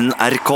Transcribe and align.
NRK. 0.00 0.50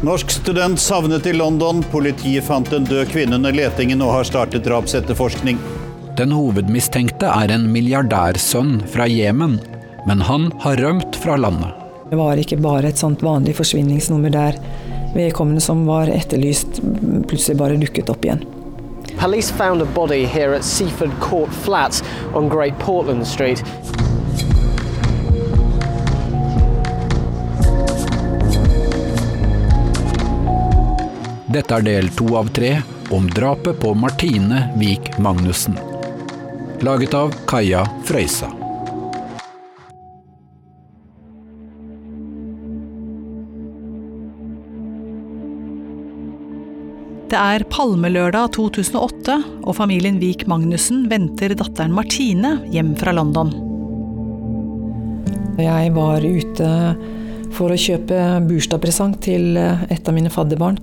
Norsk 0.00 0.30
student 0.30 0.80
savnet 0.80 1.26
i 1.26 1.32
London. 1.32 1.84
Politiet 1.90 2.44
fant 2.44 2.72
en 2.72 2.84
død 2.84 3.06
kvinne 3.12 3.38
under 3.38 3.54
letingen 3.54 4.02
og 4.02 4.10
har 4.10 4.26
startet 4.26 4.64
drapsetterforskning. 4.66 5.60
Den 6.18 6.32
hovedmistenkte 6.34 7.30
er 7.30 7.52
en 7.54 7.68
milliardærsønn 7.70 8.80
fra 8.90 9.06
Jemen, 9.06 9.60
men 10.08 10.24
han 10.26 10.48
har 10.64 10.82
rømt 10.82 11.18
fra 11.22 11.36
landet. 11.38 11.78
Det 12.10 12.18
var 12.18 12.42
ikke 12.42 12.58
bare 12.64 12.90
et 12.90 12.98
sånt 12.98 13.22
vanlig 13.22 13.54
forsvinningsnummer 13.60 14.34
der 14.34 14.58
vedkommende 15.14 15.62
som 15.62 15.86
var 15.86 16.10
etterlyst, 16.10 16.82
plutselig 17.30 17.60
bare 17.62 17.78
dukket 17.78 18.10
opp 18.10 18.26
igjen. 18.26 18.42
Police 19.20 19.54
found 19.54 19.80
a 19.80 19.86
body 19.94 20.24
here 20.26 20.58
at 20.58 20.64
Seaford 20.64 21.14
Court 21.20 21.54
Flats 21.62 22.02
on 22.34 22.50
Great 22.50 22.74
Portland 22.82 23.26
Street. 23.26 23.62
Dette 31.56 31.72
er 31.72 31.84
del 31.86 32.08
to 32.12 32.26
av 32.36 32.50
tre 32.52 32.74
om 33.16 33.30
drapet 33.32 33.78
på 33.80 33.94
Martine 33.96 34.58
Vik 34.76 35.14
Magnussen. 35.24 35.78
Laget 36.84 37.14
av 37.16 37.30
Kaja 37.48 37.80
Frøysa. 38.04 38.50
Det 47.32 47.40
er 47.40 47.64
palmelørdag 47.72 48.52
2008, 48.58 49.40
og 49.64 49.80
familien 49.80 50.20
Vik 50.20 50.44
Magnussen 50.52 51.06
venter 51.08 51.56
datteren 51.56 51.96
Martine 51.96 52.58
hjem 52.68 52.92
fra 53.00 53.16
London. 53.16 53.56
Jeg 55.56 55.96
var 55.96 56.20
ute 56.20 56.70
for 57.56 57.72
å 57.72 57.80
kjøpe 57.80 58.24
bursdagspresang 58.44 59.16
til 59.24 59.54
et 59.56 60.04
av 60.04 60.12
mine 60.12 60.28
fadderbarn. 60.28 60.82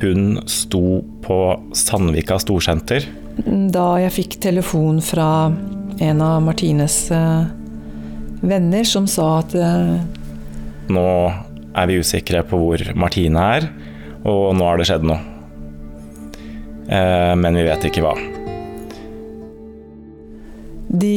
Hun 0.00 0.40
sto 0.48 1.02
på 1.22 1.38
Sandvika 1.76 2.38
storsenter. 2.40 3.04
Da 3.44 3.98
jeg 4.00 4.14
fikk 4.14 4.38
telefon 4.40 5.02
fra 5.04 5.52
en 6.00 6.22
av 6.24 6.40
Martines 6.42 7.10
eh, 7.12 7.44
venner 8.40 8.88
som 8.88 9.04
sa 9.08 9.26
at 9.42 9.54
eh, 9.56 9.98
Nå 10.90 11.04
er 11.76 11.86
vi 11.86 12.00
usikre 12.00 12.40
på 12.48 12.58
hvor 12.58 12.82
Martine 12.98 13.44
er, 13.58 13.68
og 14.24 14.56
nå 14.56 14.64
har 14.66 14.80
det 14.80 14.88
skjedd 14.88 15.04
noe. 15.06 15.20
Eh, 16.88 17.36
men 17.36 17.60
vi 17.60 17.68
vet 17.68 17.86
ikke 17.86 18.02
hva. 18.02 18.16
De 20.90 21.14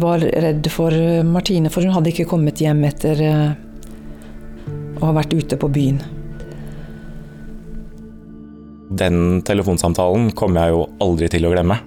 var 0.00 0.22
redd 0.22 0.70
for 0.72 0.96
Martine, 1.28 1.68
for 1.68 1.84
hun 1.84 1.92
hadde 1.98 2.14
ikke 2.14 2.30
kommet 2.30 2.62
hjem 2.62 2.86
etter 2.88 3.20
å 4.96 5.04
ha 5.04 5.12
vært 5.18 5.36
ute 5.36 5.58
på 5.60 5.68
byen. 5.68 6.00
Den 8.98 9.40
telefonsamtalen 9.46 10.30
kommer 10.36 10.66
jeg 10.66 10.74
jo 10.74 10.82
aldri 11.04 11.28
til 11.32 11.46
å 11.48 11.52
glemme. 11.54 11.78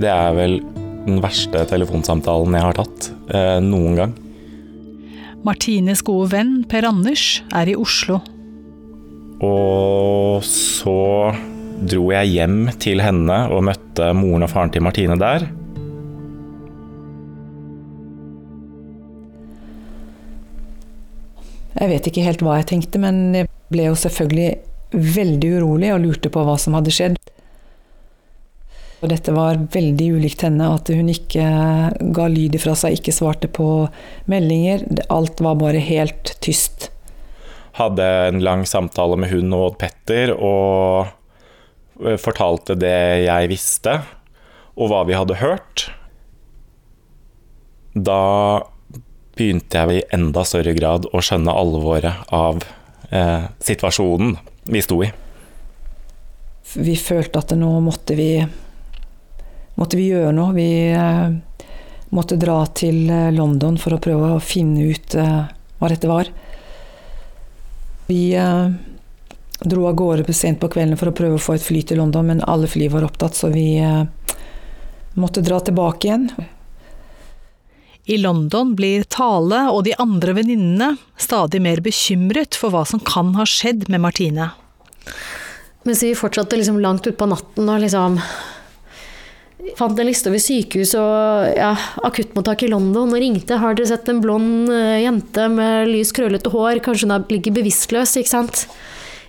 Det 0.00 0.10
er 0.12 0.34
vel 0.36 0.58
den 1.06 1.20
verste 1.24 1.62
telefonsamtalen 1.68 2.56
jeg 2.56 2.66
har 2.66 2.76
tatt 2.76 3.08
eh, 3.32 3.56
noen 3.64 3.96
gang. 3.96 4.12
Martines 5.46 6.02
gode 6.04 6.34
venn 6.34 6.58
Per 6.68 6.84
Anders 6.84 7.40
er 7.56 7.70
i 7.72 7.76
Oslo. 7.80 8.18
Og 9.40 10.44
så 10.44 11.32
dro 11.80 12.10
jeg 12.12 12.34
hjem 12.34 12.58
til 12.82 13.00
henne 13.00 13.46
og 13.48 13.64
møtte 13.70 14.10
moren 14.16 14.44
og 14.44 14.52
faren 14.52 14.72
til 14.74 14.84
Martine 14.84 15.16
der. 15.20 15.48
Jeg 21.80 21.88
vet 21.88 22.10
ikke 22.10 22.26
helt 22.26 22.42
hva 22.44 22.58
jeg 22.58 22.68
tenkte, 22.74 23.00
men 23.00 23.30
jeg 23.32 23.48
ble 23.72 23.86
jo 23.88 23.96
selvfølgelig 23.96 24.50
veldig 24.90 25.56
urolig 25.58 25.92
og 25.94 26.02
lurte 26.04 26.32
på 26.32 26.42
hva 26.46 26.56
som 26.60 26.76
hadde 26.78 26.94
skjedd. 26.94 27.18
Og 29.00 29.08
dette 29.08 29.32
var 29.32 29.60
veldig 29.72 30.08
ulikt 30.18 30.42
henne, 30.44 30.66
at 30.76 30.90
hun 30.92 31.08
ikke 31.08 31.44
ga 32.16 32.26
lyd 32.28 32.58
ifra 32.58 32.74
seg, 32.76 32.98
ikke 32.98 33.14
svarte 33.16 33.48
på 33.48 33.88
meldinger. 34.28 34.84
Alt 35.08 35.40
var 35.40 35.56
bare 35.60 35.80
helt 35.80 36.34
tyst. 36.44 36.90
Hadde 37.78 38.04
en 38.28 38.42
lang 38.44 38.66
samtale 38.68 39.16
med 39.20 39.32
hun 39.32 39.54
og 39.56 39.78
Petter 39.80 40.34
og 40.34 41.08
eh, 42.04 42.18
fortalte 42.20 42.76
det 42.76 43.24
jeg 43.24 43.48
visste, 43.52 44.02
og 44.76 44.92
hva 44.92 45.06
vi 45.08 45.16
hadde 45.16 45.40
hørt. 45.40 45.86
Da 47.96 48.20
begynte 49.38 49.80
jeg 49.80 49.96
i 49.96 50.06
enda 50.12 50.44
større 50.44 50.74
grad 50.76 51.08
å 51.08 51.24
skjønne 51.24 51.56
alvoret 51.56 52.28
av 52.36 52.60
eh, 53.08 53.48
situasjonen 53.64 54.36
vi 54.70 54.82
sto 54.82 55.02
i. 55.04 55.10
Vi 56.74 56.96
følte 56.96 57.40
at 57.42 57.54
nå 57.58 57.70
måtte 57.82 58.14
vi, 58.14 58.32
måtte 59.74 59.98
vi 59.98 60.10
gjøre 60.12 60.34
noe. 60.36 60.54
Vi 60.54 60.68
eh, 60.94 61.32
måtte 62.14 62.38
dra 62.38 62.60
til 62.78 63.08
eh, 63.10 63.32
London 63.34 63.78
for 63.80 63.96
å 63.96 64.02
prøve 64.02 64.36
å 64.36 64.44
finne 64.44 64.92
ut 64.92 65.16
eh, 65.18 65.42
hva 65.80 65.90
dette 65.90 66.10
var. 66.10 66.30
Vi 68.10 68.22
eh, 68.38 68.70
dro 69.60 69.88
av 69.88 69.98
gårde 69.98 70.32
sent 70.32 70.60
på 70.62 70.70
kvelden 70.72 70.98
for 71.00 71.10
å 71.10 71.16
prøve 71.16 71.40
å 71.40 71.42
få 71.42 71.58
et 71.58 71.66
fly 71.66 71.82
til 71.86 72.00
London, 72.00 72.30
men 72.30 72.46
alle 72.46 72.70
fly 72.70 72.88
var 72.92 73.06
opptatt, 73.06 73.34
så 73.36 73.50
vi 73.52 73.74
eh, 73.82 74.06
måtte 75.18 75.42
dra 75.44 75.60
tilbake 75.60 76.08
igjen. 76.08 76.30
I 78.10 78.16
London 78.18 78.72
blir 78.74 79.04
Tale 79.06 79.66
og 79.70 79.84
de 79.86 79.92
andre 80.02 80.34
venninnene 80.34 80.94
stadig 81.20 81.60
mer 81.62 81.82
bekymret 81.84 82.56
for 82.58 82.74
hva 82.74 82.86
som 82.88 83.02
kan 83.02 83.34
ha 83.36 83.46
skjedd 83.46 83.86
med 83.92 84.02
Martine. 84.02 84.48
Mens 85.88 86.02
vi 86.04 86.14
fortsatte 86.16 86.58
liksom 86.58 86.80
langt 86.82 87.06
utpå 87.08 87.28
natten 87.28 87.68
og 87.72 87.80
liksom 87.82 88.18
fant 89.76 89.98
en 89.98 90.08
liste 90.08 90.30
over 90.30 90.40
sykehus 90.42 90.92
og 90.98 91.56
ja, 91.56 91.70
akuttmottak 92.06 92.64
i 92.64 92.70
London 92.72 93.12
og 93.12 93.20
ringte. 93.20 93.58
Har 93.60 93.76
dere 93.76 93.90
sett 93.90 94.08
en 94.12 94.22
blond 94.24 94.70
uh, 94.72 94.96
jente 95.00 95.46
med 95.52 95.90
lys, 95.90 96.12
krøllete 96.16 96.52
hår? 96.52 96.82
Kanskje 96.84 97.08
hun 97.08 97.26
ligger 97.32 97.56
bevisstløs, 97.60 98.16
ikke 98.20 98.32
sant? 98.32 98.64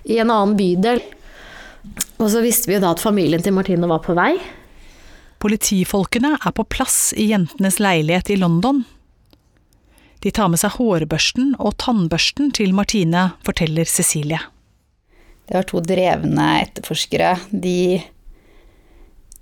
I 0.04 0.18
en 0.22 0.32
annen 0.32 0.56
bydel. 0.58 1.02
Og 2.22 2.28
så 2.32 2.42
visste 2.44 2.70
vi 2.70 2.80
da 2.82 2.92
at 2.94 3.02
familien 3.02 3.42
til 3.42 3.54
Martine 3.56 3.88
var 3.90 4.02
på 4.04 4.16
vei. 4.18 4.34
Politifolkene 5.42 6.36
er 6.38 6.54
på 6.54 6.64
plass 6.70 7.10
i 7.18 7.32
jentenes 7.32 7.80
leilighet 7.82 8.30
i 8.30 8.38
London. 8.38 8.84
De 10.22 10.30
tar 10.30 10.52
med 10.52 10.60
seg 10.62 10.76
hårbørsten 10.76 11.56
og 11.58 11.74
tannbørsten 11.82 12.52
til 12.54 12.76
Martine, 12.78 13.32
forteller 13.42 13.88
Cecilie. 13.90 14.38
Det 15.52 15.58
var 15.58 15.66
to 15.68 15.82
drevne 15.84 16.46
etterforskere. 16.62 17.34
De 17.52 18.00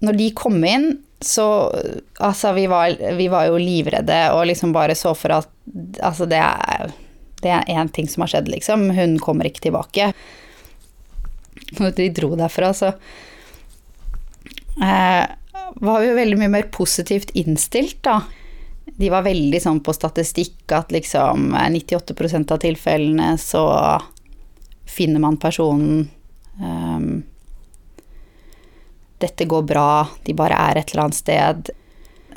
Når 0.02 0.16
de 0.18 0.26
kom 0.34 0.58
inn, 0.66 0.88
så 1.22 1.70
Altså, 2.18 2.50
vi 2.56 2.66
var, 2.66 2.96
vi 3.14 3.28
var 3.30 3.46
jo 3.46 3.60
livredde 3.60 4.18
og 4.34 4.48
liksom 4.50 4.72
bare 4.74 4.96
så 4.98 5.14
for 5.14 5.36
at 5.38 5.48
Altså, 6.02 6.26
det 6.26 6.40
er 6.42 6.90
det 7.40 7.52
er 7.54 7.70
én 7.72 7.88
ting 7.88 8.08
som 8.08 8.20
har 8.20 8.34
skjedd, 8.34 8.50
liksom. 8.52 8.90
Hun 8.92 9.14
kommer 9.22 9.48
ikke 9.48 9.62
tilbake. 9.64 10.10
De 11.78 12.08
dro 12.12 12.34
derfra, 12.36 12.74
så 12.76 12.90
eh, 14.82 15.24
var 15.80 16.04
jo 16.04 16.18
veldig 16.18 16.36
mye 16.42 16.52
mer 16.52 16.68
positivt 16.74 17.32
innstilt, 17.38 18.02
da. 18.04 18.18
De 19.00 19.08
var 19.08 19.24
veldig 19.24 19.60
sånn 19.62 19.80
på 19.80 19.94
statistikk 19.96 20.74
at 20.76 20.92
liksom 20.92 21.54
98% 21.56 22.52
av 22.52 22.60
tilfellene 22.60 23.30
så 23.40 23.64
finner 24.90 25.22
man 25.22 25.38
personen 25.40 26.08
um, 26.60 27.22
Dette 29.20 29.44
går 29.44 29.62
bra, 29.68 30.08
de 30.24 30.32
bare 30.32 30.56
er 30.56 30.80
et 30.80 30.92
eller 30.92 31.04
annet 31.04 31.18
sted. 31.18 31.70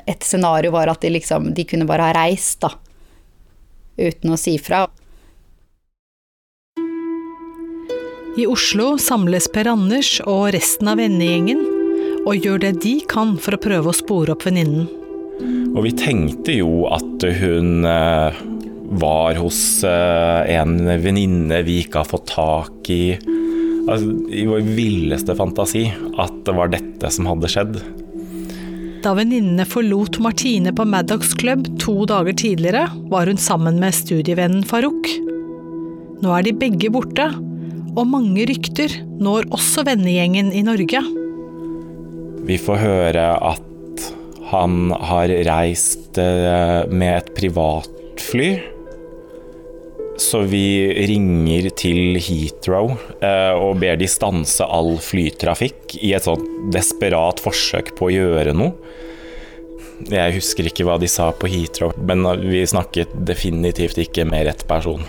Et 0.03 0.25
scenario 0.27 0.73
var 0.73 0.89
at 0.91 0.99
de 0.99 1.13
liksom 1.13 1.53
De 1.55 1.63
kunne 1.63 1.87
bare 1.87 2.09
ha 2.09 2.15
reist, 2.17 2.59
da. 2.59 2.73
Uten 3.95 4.33
å 4.33 4.39
si 4.39 4.57
fra. 4.59 4.81
I 8.33 8.47
Oslo 8.49 8.97
samles 8.97 9.47
Per 9.53 9.69
Anders 9.69 10.17
og 10.25 10.49
resten 10.55 10.89
av 10.89 10.97
vennegjengen 10.99 11.61
og 12.23 12.39
gjør 12.39 12.63
det 12.63 12.71
de 12.83 12.93
kan 13.09 13.35
for 13.37 13.55
å 13.55 13.61
prøve 13.61 13.91
å 13.91 13.95
spore 13.95 14.33
opp 14.33 14.45
venninnen. 14.47 14.87
Og 15.73 15.83
vi 15.85 15.91
tenkte 15.97 16.55
jo 16.55 16.87
at 16.93 17.25
hun 17.39 17.85
eh, 17.85 18.41
var 18.99 19.37
hos 19.41 19.59
eh, 19.87 20.55
en 20.57 20.77
venninne 21.03 21.63
vi 21.67 21.81
ikke 21.83 22.03
har 22.03 22.09
fått 22.09 22.29
tak 22.33 22.89
i. 22.93 23.17
Altså, 23.83 24.13
I 24.31 24.45
vår 24.47 24.63
villeste 24.77 25.35
fantasi 25.37 25.87
at 26.21 26.43
det 26.47 26.55
var 26.55 26.71
dette 26.73 27.11
som 27.13 27.27
hadde 27.29 27.51
skjedd. 27.51 27.79
Da 29.03 29.11
venninnene 29.17 29.65
forlot 29.67 30.21
Martine 30.23 30.71
på 30.75 30.85
Maddox 30.87 31.33
Club 31.39 31.65
to 31.81 32.05
dager 32.07 32.35
tidligere, 32.39 32.85
var 33.11 33.27
hun 33.27 33.41
sammen 33.41 33.81
med 33.81 33.95
studievennen 33.97 34.63
Farouk. 34.63 35.09
Nå 36.23 36.31
er 36.31 36.45
de 36.47 36.55
begge 36.55 36.87
borte, 36.93 37.27
og 37.93 38.07
mange 38.09 38.45
rykter 38.47 38.95
når 39.21 39.49
også 39.53 39.83
vennegjengen 39.89 40.53
i 40.55 40.63
Norge. 40.65 41.03
Vi 42.47 42.55
får 42.59 42.79
høre 42.79 43.27
at 43.51 44.07
han 44.53 44.93
har 45.03 45.31
reist 45.47 46.17
eh, 46.21 46.87
med 46.91 47.17
et 47.17 47.29
privatfly 47.35 48.49
Så 50.19 50.43
vi 50.45 50.93
ringer 51.09 51.71
til 51.77 52.19
Heathrow 52.21 52.91
eh, 53.23 53.53
og 53.57 53.79
ber 53.81 53.97
de 53.97 54.09
stanse 54.09 54.65
all 54.65 54.95
flytrafikk 55.01 55.97
i 56.01 56.13
et 56.13 56.27
sånt 56.27 56.45
desperat 56.73 57.41
forsøk 57.41 57.95
på 57.97 58.09
å 58.09 58.13
gjøre 58.13 58.53
noe. 58.57 58.75
Jeg 60.11 60.35
husker 60.35 60.67
ikke 60.67 60.85
hva 60.87 60.99
de 61.01 61.09
sa 61.09 61.29
på 61.33 61.49
Heathrow, 61.49 61.93
men 61.97 62.25
vi 62.43 62.63
snakket 62.67 63.13
definitivt 63.25 63.99
ikke 64.03 64.25
med 64.29 64.47
rett 64.49 64.65
person. 64.69 65.03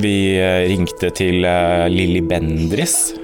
Vi 0.00 0.14
eh, 0.38 0.66
ringte 0.70 1.10
til 1.16 1.44
eh, 1.46 1.86
Lilly 1.90 2.22
Bendris 2.22 3.14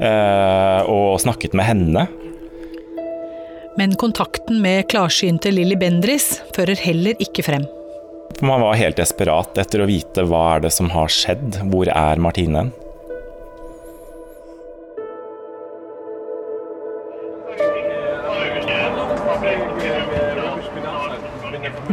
eh, 0.00 0.80
og 0.90 1.20
snakket 1.22 1.56
med 1.56 1.68
henne. 1.70 2.06
Men 3.78 3.96
kontakten 3.98 4.60
med 4.62 4.86
klarsynte 4.92 5.50
Lilly 5.54 5.78
Bendris 5.80 6.36
fører 6.54 6.78
heller 6.78 7.18
ikke 7.22 7.46
frem. 7.46 7.64
Man 8.40 8.60
var 8.60 8.74
helt 8.74 8.96
desperat 8.96 9.58
etter 9.58 9.84
å 9.84 9.86
vite 9.86 10.24
hva 10.26 10.40
er 10.56 10.64
det 10.64 10.72
som 10.74 10.88
har 10.90 11.12
skjedd, 11.12 11.60
hvor 11.70 11.86
er 11.86 12.18
Martine? 12.18 12.66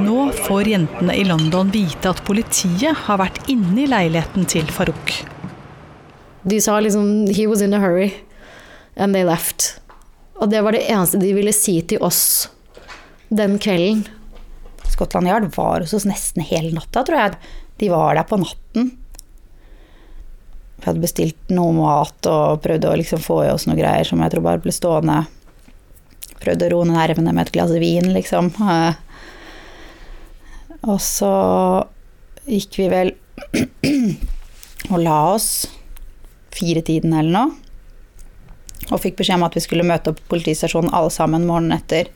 Nå 0.01 0.31
får 0.47 0.67
jentene 0.71 1.13
i 1.13 1.25
London 1.27 1.69
vite 1.71 2.09
at 2.09 2.23
politiet 2.25 3.05
har 3.05 3.19
vært 3.21 3.37
inne 3.51 3.83
i 3.83 3.89
leiligheten 3.91 4.47
til 4.49 4.65
Farouk. 4.73 5.13
De 6.41 6.57
sa 6.61 6.79
liksom 6.79 7.27
'he 7.27 7.45
was 7.47 7.61
in 7.61 7.73
a 7.73 7.79
hurry', 7.79 8.13
and 8.95 9.13
they 9.13 9.23
left. 9.23 9.79
Og 10.41 10.49
det 10.49 10.63
var 10.63 10.71
det 10.71 10.89
eneste 10.89 11.19
de 11.21 11.33
ville 11.33 11.53
si 11.53 11.81
til 11.81 12.01
oss 12.01 12.49
den 13.29 13.59
kvelden. 13.59 14.07
Scotland 15.01 15.27
Yard 15.27 15.49
var 15.55 15.81
hos 15.81 15.93
oss 15.97 16.05
nesten 16.05 16.45
hele 16.45 16.75
natta, 16.77 17.01
tror 17.07 17.17
jeg. 17.17 17.37
De 17.81 17.89
var 17.89 18.13
der 18.15 18.27
på 18.29 18.37
natten. 18.37 18.91
Vi 20.77 20.85
hadde 20.85 21.01
bestilt 21.01 21.49
noe 21.53 21.73
mat 21.73 22.25
og 22.29 22.61
prøvde 22.61 22.89
å 22.89 22.97
liksom 22.97 23.21
få 23.21 23.39
i 23.47 23.51
oss 23.53 23.65
noe 23.69 23.77
greier 23.77 24.05
som 24.05 24.21
jeg 24.21 24.33
tror 24.35 24.45
bare 24.45 24.61
ble 24.61 24.73
stående. 24.73 25.23
Prøvde 26.41 26.69
å 26.69 26.71
roe 26.75 26.89
nervene 26.89 27.33
med 27.33 27.47
et 27.47 27.53
glass 27.53 27.73
vin, 27.81 28.11
liksom. 28.13 28.53
Eh, 28.61 28.93
Og 30.89 30.97
så 31.05 31.33
gikk 32.49 32.77
vi 32.81 32.87
vel 32.89 33.11
og 34.91 34.97
la 35.01 35.17
oss 35.35 35.67
fire-tiden 36.53 37.13
eller 37.13 37.33
noe. 37.35 37.51
Og 38.91 39.01
fikk 39.03 39.19
beskjed 39.19 39.37
om 39.37 39.45
at 39.45 39.57
vi 39.57 39.61
skulle 39.65 39.85
møte 39.85 40.09
opp 40.13 40.21
på 40.23 40.33
politistasjonen 40.35 40.89
alle 40.97 41.13
sammen 41.13 41.45
morgenen 41.45 41.77
etter. 41.77 42.09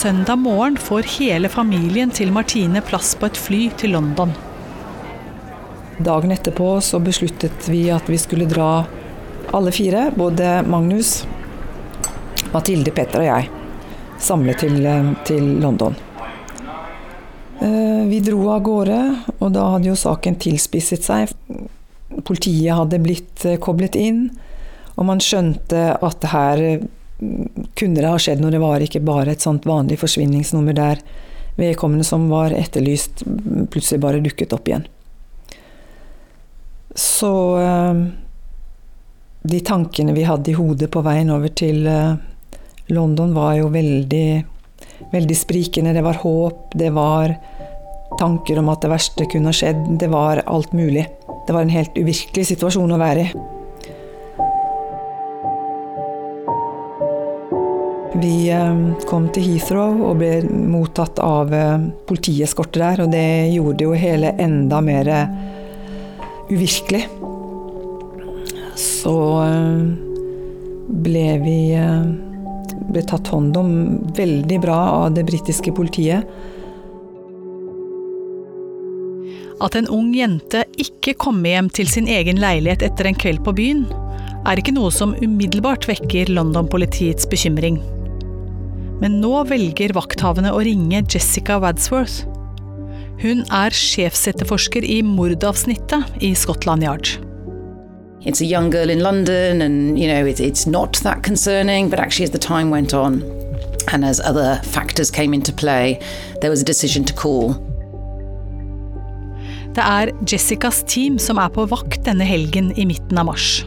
Søndag 0.00 0.36
morgen 0.36 0.76
får 0.80 1.02
hele 1.18 1.48
familien 1.52 2.08
til 2.10 2.30
Martine 2.32 2.80
plass 2.80 3.10
på 3.20 3.28
et 3.28 3.36
fly 3.36 3.58
til 3.76 3.92
London. 3.92 4.30
Dagen 6.00 6.30
etterpå 6.32 6.68
så 6.80 6.96
besluttet 7.04 7.66
vi 7.68 7.82
at 7.92 8.06
vi 8.08 8.16
skulle 8.16 8.46
dra 8.48 8.86
alle 9.52 9.72
fire, 9.76 10.06
både 10.16 10.62
Magnus, 10.64 11.26
Mathilde, 12.54 12.94
Petter 12.96 13.20
og 13.20 13.28
jeg, 13.28 13.50
samlet 14.24 14.62
til, 14.64 14.88
til 15.28 15.50
London. 15.60 15.98
Eh, 17.60 18.00
Vi 18.08 18.22
dro 18.24 18.46
av 18.54 18.62
gårde, 18.70 19.00
og 19.36 19.52
da 19.52 19.66
hadde 19.74 19.90
jo 19.90 19.98
saken 20.00 20.38
tilspisset 20.40 21.04
seg. 21.04 21.34
Politiet 22.24 22.72
hadde 22.72 23.02
blitt 23.04 23.44
eh, 23.44 23.60
koblet 23.60 24.00
inn, 24.00 24.30
og 24.96 25.10
man 25.12 25.20
skjønte 25.20 25.84
at 26.00 26.26
her 26.32 26.64
eh, 26.70 26.88
kunne 27.76 28.00
det 28.00 28.08
ha 28.08 28.18
skjedd 28.20 28.40
når 28.40 28.54
Det 28.54 28.62
var 28.62 28.84
ikke 28.84 29.02
bare 29.04 29.34
et 29.34 29.44
sånt 29.44 29.66
vanlig 29.68 29.98
forsvinningsnummer 30.00 30.76
der 30.76 31.02
vedkommende 31.60 32.06
som 32.06 32.28
var 32.30 32.54
etterlyst, 32.56 33.24
plutselig 33.70 34.00
bare 34.00 34.22
dukket 34.24 34.54
opp 34.56 34.68
igjen. 34.70 34.86
Så 36.96 37.32
eh, 37.60 38.00
de 39.42 39.60
tankene 39.66 40.14
vi 40.16 40.26
hadde 40.28 40.52
i 40.52 40.56
hodet 40.56 40.90
på 40.92 41.02
veien 41.04 41.30
over 41.34 41.52
til 41.52 41.84
eh, 41.86 42.16
London, 42.90 43.34
var 43.36 43.54
jo 43.60 43.68
veldig, 43.74 44.26
veldig 45.12 45.36
sprikende. 45.36 45.94
Det 45.96 46.04
var 46.06 46.22
håp, 46.24 46.74
det 46.74 46.90
var 46.96 47.36
tanker 48.18 48.58
om 48.58 48.72
at 48.72 48.82
det 48.82 48.90
verste 48.92 49.28
kunne 49.30 49.52
ha 49.52 49.56
skjedd. 49.56 49.84
Det 50.00 50.10
var 50.10 50.42
alt 50.46 50.72
mulig. 50.72 51.06
Det 51.46 51.54
var 51.54 51.62
en 51.62 51.72
helt 51.76 51.96
uvirkelig 51.98 52.50
situasjon 52.54 52.96
å 52.96 53.00
være 53.00 53.28
i. 53.28 53.59
Vi 58.20 58.50
eh, 58.50 59.04
kom 59.08 59.28
til 59.32 59.46
Heathrow 59.46 60.02
og 60.10 60.18
ble 60.20 60.42
mottatt 60.44 61.20
av 61.24 61.52
eh, 61.56 61.86
politieskorte 62.08 62.80
der, 62.82 63.04
og 63.04 63.12
det 63.14 63.52
gjorde 63.54 63.86
jo 63.86 63.94
hele 63.96 64.34
enda 64.42 64.80
mer 64.84 65.08
eh, 65.08 65.30
uvirkelig. 66.50 67.06
Så 68.80 69.14
ble 71.04 71.24
vi 71.44 71.58
ble 72.90 73.02
tatt 73.06 73.28
hånd 73.30 73.56
om 73.60 73.70
veldig 74.16 74.58
bra 74.62 74.78
av 75.04 75.14
det 75.16 75.24
britiske 75.28 75.72
politiet. 75.76 76.26
At 79.60 79.76
en 79.76 79.88
ung 79.92 80.10
jente 80.16 80.64
ikke 80.80 81.14
kommer 81.20 81.54
hjem 81.54 81.70
til 81.76 81.92
sin 81.92 82.08
egen 82.08 82.40
leilighet 82.40 82.84
etter 82.88 83.08
en 83.08 83.20
kveld 83.20 83.44
på 83.46 83.54
byen, 83.56 83.86
er 84.48 84.60
ikke 84.60 84.74
noe 84.76 84.90
som 84.92 85.14
umiddelbart 85.20 85.88
vekker 85.88 86.32
London-politiets 86.32 87.28
bekymring. 87.30 87.80
Men 89.00 89.20
nå 89.22 89.32
velger 89.48 89.94
vakthavende 89.96 90.52
å 90.52 90.60
ringe 90.64 91.00
Jessica 91.08 91.58
Wadsworth. 91.62 92.26
Hun 93.20 93.42
er 93.52 93.72
sjefsetterforsker 93.76 94.84
i 94.84 95.00
mordavsnittet 95.04 96.22
i 96.24 96.34
Scotland 96.36 96.84
Yard. 96.84 97.16
It's 98.20 98.42
a 98.42 98.44
young 98.44 98.68
girl 98.68 98.90
in 98.90 99.00
London, 99.00 99.62
and 99.62 99.98
you 99.98 100.06
know, 100.06 100.26
it's, 100.26 100.40
it's 100.40 100.66
not 100.66 101.00
that 101.02 101.22
concerning, 101.22 101.88
but 101.88 101.98
actually, 101.98 102.24
as 102.24 102.30
the 102.30 102.38
time 102.38 102.70
went 102.70 102.92
on 102.92 103.22
and 103.92 104.04
as 104.04 104.20
other 104.20 104.60
factors 104.62 105.10
came 105.10 105.34
into 105.34 105.52
play, 105.52 105.98
there 106.40 106.50
was 106.50 106.60
a 106.60 106.64
decision 106.64 107.04
to 107.04 107.14
call. 107.14 107.54
Det 109.70 109.82
er 109.86 110.10
Jessicas 110.26 110.82
team 110.86 111.18
som 111.18 111.38
er 111.38 111.48
på 111.54 111.64
vakt 111.70 112.02
denne 112.04 112.26
helgen 112.26 112.72
i 112.76 112.84
midten 112.90 113.18
av 113.18 113.30
mars. 113.30 113.62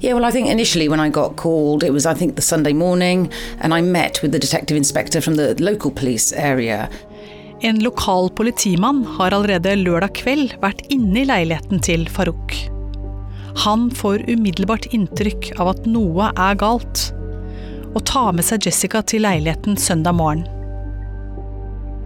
Yeah, 0.00 0.14
well, 0.14 0.24
I 0.24 0.30
think 0.30 0.48
initially 0.48 0.88
when 0.88 1.00
I 1.00 1.08
got 1.08 1.36
called, 1.36 1.82
it 1.82 1.92
was, 1.92 2.06
I 2.06 2.14
think, 2.14 2.36
the 2.36 2.42
Sunday 2.42 2.72
morning, 2.72 3.30
and 3.60 3.74
I 3.74 3.80
met 3.80 4.22
with 4.22 4.32
the 4.32 4.38
detective 4.38 4.76
inspector 4.76 5.20
from 5.20 5.36
the 5.36 5.54
local 5.62 5.90
police 5.90 6.32
area. 6.32 6.88
En 7.60 7.78
lokal 7.78 8.30
politimann 8.30 9.04
har 9.04 9.32
allerede 9.32 9.76
lørdag 9.76 10.12
kveld 10.14 10.56
vært 10.60 10.82
inne 10.92 11.22
i 11.22 11.28
leiligheten 11.28 11.80
til 11.80 12.04
Farouk. 12.12 12.52
Han 13.64 13.88
får 13.90 14.26
umiddelbart 14.28 14.90
inntrykk 14.92 15.54
av 15.56 15.72
at 15.72 15.86
noe 15.88 16.28
er 16.36 16.58
galt, 16.60 17.06
og 17.94 18.04
tar 18.04 18.34
med 18.36 18.44
seg 18.44 18.68
Jessica 18.68 19.00
til 19.00 19.24
leiligheten 19.24 19.80
søndag 19.80 20.18
morgen. 20.18 20.44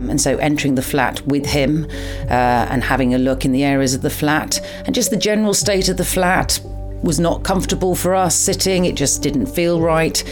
And 0.09 0.21
so 0.21 0.39
entering 0.39 0.77
the 0.77 0.83
flat 0.83 1.21
with 1.27 1.47
him 1.47 1.87
uh, 2.31 2.71
and 2.71 2.83
having 2.83 3.13
a 3.15 3.19
look 3.19 3.45
in 3.45 3.53
the 3.53 3.65
areas 3.65 3.95
of 3.95 4.01
the 4.01 4.11
flat 4.11 4.61
and 4.87 4.95
just 4.95 5.11
the 5.11 5.17
general 5.17 5.53
state 5.53 5.91
of 5.91 5.97
the 5.97 6.05
flat 6.05 6.61
was 7.03 7.21
not 7.21 7.43
comfortable 7.43 7.95
for 7.95 8.15
us 8.15 8.35
sitting, 8.35 8.85
it 8.85 8.97
just 8.97 9.23
didn't 9.23 9.47
feel 9.47 9.81
right. 9.81 10.25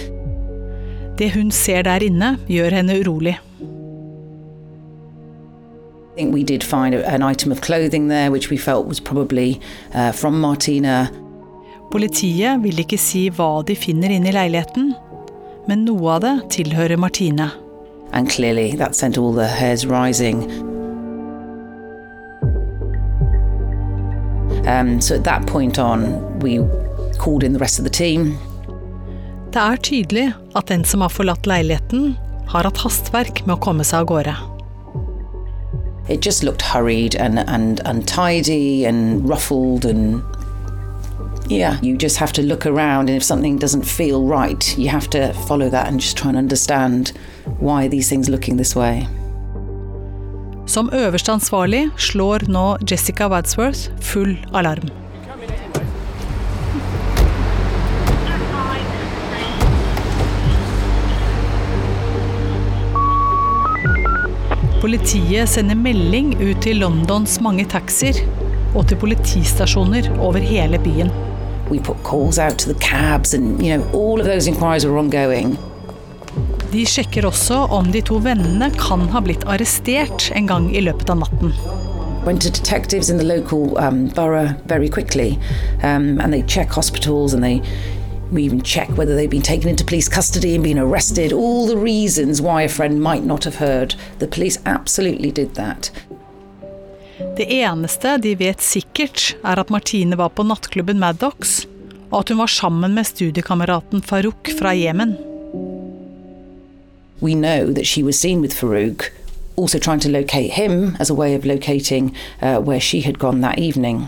Det 1.18 1.30
hun 1.34 1.50
ser 1.50 1.82
der 1.82 2.02
inne, 2.02 2.36
gjør 2.48 2.70
henne 2.70 3.00
urolig. 3.00 3.38
I 6.14 6.20
think 6.20 6.34
we 6.34 6.42
did 6.42 6.64
find 6.64 6.94
an 6.94 7.22
item 7.22 7.52
of 7.52 7.60
clothing 7.60 8.08
there 8.08 8.30
which 8.30 8.50
we 8.50 8.58
felt 8.58 8.86
was 8.86 9.00
probably 9.00 9.60
uh, 9.94 10.12
from 10.12 10.40
Martina. 10.40 11.08
Politiet 11.90 12.62
vil 12.62 12.78
ikke 12.78 12.98
si 12.98 13.28
hva 13.30 13.62
de 13.62 13.76
finner 13.76 14.10
inne 14.10 14.28
i 14.28 14.34
leiligheten, 14.34 14.94
men 15.68 15.84
noe 15.86 16.16
av 16.16 16.20
det 16.20 16.34
tilhører 16.58 16.96
Martine. 16.96 17.50
And 18.12 18.28
clearly 18.30 18.76
that 18.76 18.96
sent 18.96 19.18
all 19.18 19.32
the 19.32 19.46
hairs 19.46 19.86
rising. 19.86 20.77
Um, 24.66 25.00
so 25.00 25.14
at 25.16 25.24
that 25.24 25.46
point 25.46 25.78
on, 25.78 26.38
we 26.40 26.58
called 27.18 27.42
in 27.42 27.52
the 27.52 27.58
rest 27.58 27.78
of 27.78 27.84
the 27.84 27.90
team. 27.90 28.36
Det 29.52 29.60
er 29.62 29.76
tydelig 29.76 30.32
at 30.56 30.68
den 30.68 30.84
som 30.84 31.00
har 31.00 31.08
forlatt 31.08 31.46
leiligheten, 31.46 32.16
har 32.48 32.64
hatt 32.68 32.80
hastverk 32.84 33.46
med 33.46 33.56
å 33.56 33.60
komme 33.64 33.84
seg 33.84 34.04
av 34.04 34.08
gårde. 34.10 34.34
It 36.08 36.24
just 36.24 36.42
looked 36.42 36.62
hurried 36.62 37.14
and, 37.16 37.38
and 37.38 37.80
untidy 37.84 38.84
and 38.86 39.28
ruffled 39.28 39.84
and 39.84 40.22
yeah, 41.50 41.78
you 41.82 41.96
just 41.96 42.16
have 42.16 42.32
to 42.34 42.42
look 42.42 42.66
around 42.66 43.08
and 43.08 43.16
if 43.16 43.22
something 43.22 43.58
doesn't 43.58 43.84
feel 43.84 44.26
right, 44.26 44.76
you 44.78 44.88
have 44.88 45.08
to 45.10 45.32
follow 45.46 45.68
that 45.70 45.88
and 45.88 46.00
just 46.00 46.16
try 46.16 46.28
and 46.28 46.38
understand 46.38 47.12
why 47.58 47.88
these 47.88 48.08
things 48.08 48.28
looking 48.28 48.56
this 48.56 48.76
way. 48.76 49.06
Som 50.68 50.90
øverste 50.92 51.32
ansvarlig 51.32 51.86
slår 51.96 52.44
nå 52.52 52.64
Jessica 52.84 53.28
Wadsworth 53.32 53.88
full 54.04 54.34
alarm. 54.52 54.90
Politiet 64.82 65.48
sender 65.48 65.74
melding 65.74 66.34
ut 66.36 66.60
til 66.62 66.84
Londons 66.84 67.40
mange 67.42 67.64
taxier 67.64 68.20
og 68.76 68.84
til 68.90 69.00
politistasjoner 69.00 70.12
over 70.20 70.38
hele 70.38 70.78
byen. 70.84 71.10
We 71.70 71.80
put 71.80 71.96
calls 72.04 72.38
out 72.38 72.58
to 72.58 72.72
the 72.72 72.78
cabs, 72.80 73.34
and 73.34 73.60
you 73.60 73.76
know, 73.76 73.84
all. 73.92 75.67
De 76.72 76.84
sjekker 76.86 77.24
også 77.24 77.62
om 77.72 77.86
de 77.92 78.02
to 78.04 78.18
vennene 78.20 78.68
kan 78.76 79.06
ha 79.12 79.22
blitt 79.24 79.46
arrestert 79.48 80.28
en 80.36 80.48
gang 80.50 80.66
i 80.76 80.82
løpet 80.84 81.08
av 81.08 81.22
natten. 81.22 81.54
Went 82.26 82.42
to 82.42 82.50
detectives 82.50 83.08
in 83.08 83.16
the 83.16 83.24
local 83.24 83.78
um, 83.78 84.08
borough 84.08 84.52
very 84.68 84.88
quickly, 84.88 85.38
um, 85.82 86.20
and 86.20 86.32
they 86.32 86.42
check 86.42 86.68
hospitals 86.68 87.32
and 87.32 87.42
they 87.42 87.62
we 88.30 88.42
even 88.42 88.60
check 88.60 88.88
whether 88.98 89.16
they've 89.16 89.30
been 89.30 89.42
taken 89.42 89.70
into 89.70 89.84
police 89.84 90.08
custody 90.08 90.54
and 90.54 90.62
been 90.62 90.78
arrested. 90.78 91.32
All 91.32 91.66
the 91.66 91.76
reasons 91.76 92.42
why 92.42 92.62
a 92.62 92.68
friend 92.68 93.00
might 93.00 93.24
not 93.24 93.44
have 93.44 93.56
heard. 93.56 93.94
The 94.18 94.26
police 94.26 94.60
absolutely 94.66 95.30
did 95.30 95.54
that. 95.54 95.90
Det 97.36 97.52
eneste 97.52 98.18
de 98.18 98.34
vet 98.34 98.60
sikkert, 98.60 99.36
er 99.44 99.58
at 99.58 99.70
Martine 99.70 100.16
var 100.16 100.28
på 100.28 100.44
nattklubben 100.44 101.00
Maddox, 101.00 101.64
og 102.10 102.20
at 102.20 102.28
hun 102.28 102.38
var 102.38 102.52
sammen 102.52 102.94
med 102.94 103.06
studiekameraten 103.06 104.02
Farouk 104.02 104.52
fra 104.58 104.74
Jemen. 104.74 105.16
We 107.20 107.34
know 107.34 107.72
that 107.72 107.86
she 107.86 108.02
was 108.02 108.18
seen 108.18 108.40
with 108.40 108.54
Farouk, 108.54 109.10
also 109.56 109.78
trying 109.78 110.00
to 110.00 110.08
locate 110.08 110.52
him 110.52 110.96
as 111.00 111.10
a 111.10 111.14
way 111.14 111.34
of 111.34 111.44
locating 111.44 112.14
uh, 112.40 112.58
where 112.58 112.80
she 112.80 113.00
had 113.00 113.18
gone 113.18 113.40
that 113.40 113.58
evening. 113.58 114.06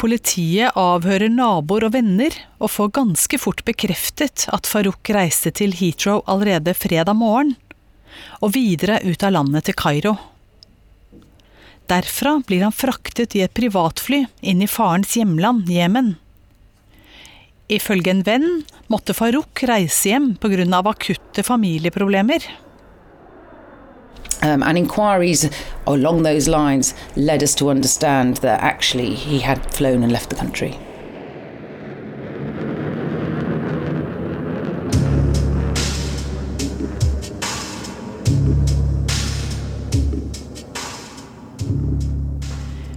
Politiet 0.00 0.72
avhører 0.80 1.28
naboer 1.28 1.84
og 1.84 1.92
venner, 1.92 2.32
og 2.56 2.72
får 2.72 2.94
ganske 2.96 3.36
fort 3.38 3.60
bekreftet 3.68 4.46
at 4.48 4.68
Farouk 4.68 5.12
reiste 5.12 5.52
til 5.52 5.74
Heathrow 5.76 6.22
allerede 6.24 6.72
fredag 6.72 7.18
morgen, 7.20 7.52
og 8.40 8.54
videre 8.56 9.02
ut 9.04 9.20
av 9.22 9.36
landet 9.36 9.68
til 9.68 9.76
Kairo. 9.76 10.14
Derfra 11.92 12.38
blir 12.46 12.64
han 12.64 12.72
fraktet 12.72 13.36
i 13.36 13.44
et 13.44 13.52
privatfly 13.52 14.22
inn 14.40 14.64
i 14.64 14.70
farens 14.70 15.12
hjemland, 15.18 15.68
Jemen. 15.68 16.14
Ifølge 17.70 18.10
en 18.10 18.24
venn 18.26 18.46
måtte 18.90 19.14
Farouk 19.14 19.62
reise 19.70 20.10
hjem 20.10 20.32
pga. 20.42 20.64
akutte 20.90 21.44
familieproblemer. 21.46 22.42
Um, 24.42 24.62
and 24.62 24.76
inquiries 24.76 25.48
along 25.86 26.24
those 26.24 26.48
lines 26.48 26.94
led 27.14 27.42
us 27.42 27.54
to 27.54 27.70
understand 27.70 28.38
that 28.38 28.60
actually 28.60 29.14
he 29.14 29.38
had 29.38 29.72
flown 29.72 30.02
and 30.02 30.10
left 30.10 30.30
the 30.30 30.36
country. 30.36 30.74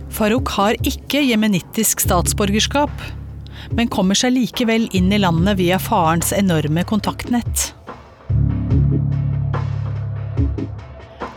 Farouk 0.10 0.50
har 0.50 0.77
ikke 0.82 1.22
jemenittisk 1.27 2.00
statsborgerskap, 2.00 2.89
men 3.72 3.91
kommer 3.91 4.17
seg 4.17 4.36
likevel 4.36 4.89
inn 4.91 5.12
i 5.13 5.22
landet 5.22 5.60
via 5.60 5.79
farens 5.79 6.33
enorme 6.36 6.83
kontaktnett. 6.88 7.72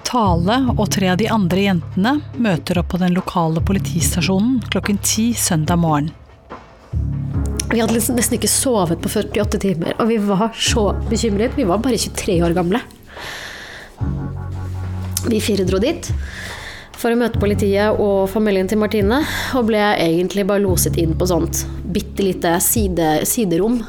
Tale 0.06 0.61
og 0.76 0.87
tre 0.94 1.11
av 1.12 1.18
de 1.20 1.26
andre 1.32 1.64
jentene 1.66 2.12
møter 2.38 2.78
opp 2.80 2.92
på 2.92 3.00
den 3.02 3.16
lokale 3.16 3.61
politistasjonen 3.66 4.61
klokken 4.70 5.00
ti 5.02 5.32
søndag 5.35 5.80
morgen. 5.82 6.12
Vi 7.73 7.80
hadde 7.82 7.96
liksom 7.96 8.16
nesten 8.16 8.38
ikke 8.38 8.49
sovet 8.49 9.02
på 9.02 9.11
48 9.11 9.58
timer, 9.61 9.96
og 9.99 10.08
vi 10.08 10.20
var 10.23 10.52
så 10.54 10.92
bekymret. 11.11 11.56
Vi 11.58 11.66
var 11.66 11.82
bare 11.82 11.99
23 11.99 12.38
år 12.46 12.54
gamle. 12.56 12.80
Vi 15.26 15.42
fire 15.42 15.66
dro 15.66 15.80
dit 15.82 16.12
for 16.97 17.12
å 17.12 17.19
møte 17.19 17.41
politiet 17.41 18.00
og 18.00 18.29
familien 18.33 18.69
til 18.71 18.81
Martine, 18.81 19.21
og 19.57 19.69
ble 19.69 19.83
egentlig 20.00 20.47
bare 20.49 20.65
loset 20.65 20.97
inn 21.00 21.12
på 21.19 21.29
sånt 21.29 21.65
bitte 21.93 22.25
lite 22.25 22.57
side, 22.61 23.11
siderom. 23.29 23.83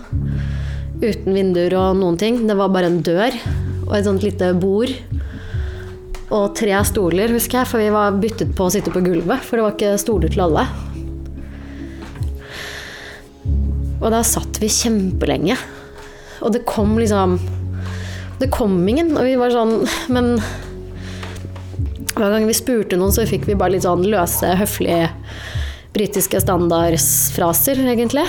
Uten 1.02 1.36
vinduer 1.36 1.76
og 1.78 1.98
noen 2.00 2.18
ting. 2.20 2.42
Det 2.48 2.56
var 2.58 2.74
bare 2.74 2.92
en 2.92 3.02
dør 3.06 3.36
og 3.88 3.96
et 3.96 4.08
sånt 4.08 4.26
lite 4.26 4.52
bord. 4.60 4.92
Og 6.28 6.52
tre 6.60 6.76
stoler, 6.88 7.32
husker 7.32 7.62
jeg, 7.62 7.70
for 7.70 7.80
vi 7.80 7.92
var 7.94 8.18
byttet 8.20 8.52
på 8.56 8.68
å 8.68 8.74
sitte 8.74 8.92
på 8.92 9.04
gulvet. 9.06 9.44
For 9.48 9.56
det 9.56 9.66
var 9.66 9.76
ikke 9.78 10.00
stoler 10.02 10.34
til 10.34 10.44
alle. 10.48 10.66
Og 13.98 14.10
da 14.14 14.22
satt 14.28 14.60
vi 14.62 14.72
kjempelenge. 14.72 15.56
Og 16.44 16.54
det 16.54 16.68
kom 16.70 16.98
liksom 17.00 17.40
Det 18.38 18.52
kom 18.54 18.78
ingen, 18.86 19.16
og 19.18 19.26
vi 19.26 19.34
var 19.34 19.50
sånn 19.50 19.80
Men 20.14 20.36
hver 22.18 22.34
gang 22.34 22.48
vi 22.50 22.58
spurte 22.58 22.98
noen, 23.00 23.14
så 23.14 23.26
fikk 23.30 23.48
vi 23.50 23.58
bare 23.58 23.76
litt 23.76 23.86
sånn 23.86 24.06
løse, 24.10 24.54
høflige 24.60 25.10
britiske 25.98 26.42
standardfraser, 26.44 27.82
egentlig. 27.88 28.26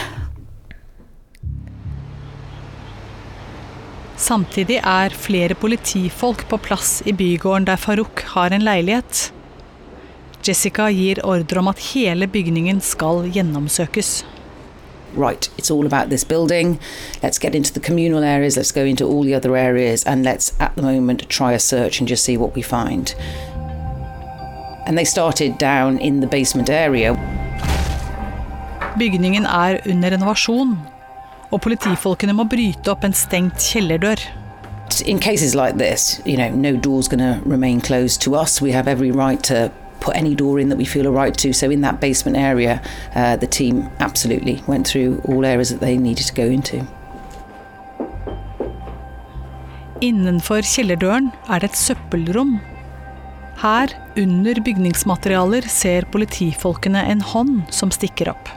Samtidig 4.19 4.81
er 4.83 5.15
flere 5.15 5.55
politifolk 5.55 6.49
på 6.51 6.59
plass 6.59 7.03
i 7.07 7.13
bygården 7.15 7.69
der 7.69 7.79
Farouk 7.79 8.25
har 8.35 8.51
en 8.53 8.65
leilighet. 8.67 9.29
Jessica 10.43 10.89
gir 10.91 11.21
ordre 11.27 11.61
om 11.61 11.71
at 11.71 11.83
hele 11.93 12.27
bygningen 12.27 12.81
skal 12.83 13.29
gjennomsøkes. 13.31 14.25
Right, 15.15 15.49
it's 15.57 15.71
all 15.71 15.87
about 15.87 16.11
this 16.11 16.25
building. 16.25 16.79
Let's 17.23 17.39
get 17.39 17.55
into 17.55 17.73
the 17.73 17.81
communal 17.81 18.25
areas, 18.25 18.57
let's 18.57 18.73
go 18.73 18.85
into 18.85 19.07
all 19.07 19.23
the 19.25 19.35
other 19.35 19.57
areas, 19.57 20.05
and 20.05 20.25
let's 20.25 20.53
at 20.61 20.75
the 20.77 20.83
moment 20.83 21.29
try 21.29 21.53
a 21.53 21.59
search 21.59 22.01
and 22.01 22.09
just 22.09 22.25
see 22.25 22.37
what 22.37 22.55
we 22.55 22.63
find. 22.63 23.15
And 24.89 24.97
they 24.97 25.05
started 25.05 25.59
down 25.59 25.99
in 25.99 26.21
the 26.21 26.27
basement 26.27 26.71
area. 26.71 27.13
Bygningen 28.99 29.45
er 29.45 29.79
under 29.87 30.11
renovasjon, 30.11 30.79
og 31.51 31.61
politifolkene 31.61 32.33
må 32.33 32.47
bryte 32.49 32.89
opp 32.91 33.05
en 33.05 33.13
stengt 33.13 33.61
kjellerdør. 33.61 34.25
In 35.05 35.21
cases 35.21 35.55
like 35.55 35.77
this, 35.77 36.23
you 36.25 36.37
know, 36.39 36.49
no 36.49 36.73
door's 36.77 37.07
going 37.07 37.21
to 37.21 37.39
remain 37.45 37.81
closed 37.81 38.23
to 38.23 38.35
us. 38.35 38.63
We 38.63 38.73
have 38.73 38.89
every 38.89 39.11
right 39.11 39.43
to 39.45 39.71
put 40.01 40.17
any 40.17 40.35
door 40.35 40.59
in 40.59 40.71
that 40.71 40.79
we 40.79 40.87
feel 40.87 41.07
a 41.07 41.11
right 41.11 41.37
to. 41.37 41.53
So 41.53 41.71
in 41.71 41.83
that 41.83 42.01
basement 42.01 42.39
area, 42.39 42.81
uh, 43.15 43.37
the 43.37 43.47
team 43.47 43.91
absolutely 44.01 44.63
went 44.67 44.87
through 44.89 45.21
all 45.29 45.45
areas 45.45 45.69
that 45.69 45.81
they 45.81 45.99
needed 45.99 46.27
to 46.27 46.35
go 46.35 46.49
into. 46.49 46.87
Innenfor 50.01 50.63
kjellerdøren 50.63 51.33
er 51.51 51.59
det 51.59 51.71
et 51.73 51.77
søppelrom. 51.77 52.61
Her, 53.59 53.91
under 54.17 54.61
bygningsmaterialer, 54.63 55.65
ser 55.67 56.07
politifolkene 56.13 57.01
en 57.11 57.25
hånd 57.27 57.63
som 57.75 57.91
stikker 57.91 58.31
opp. 58.31 58.53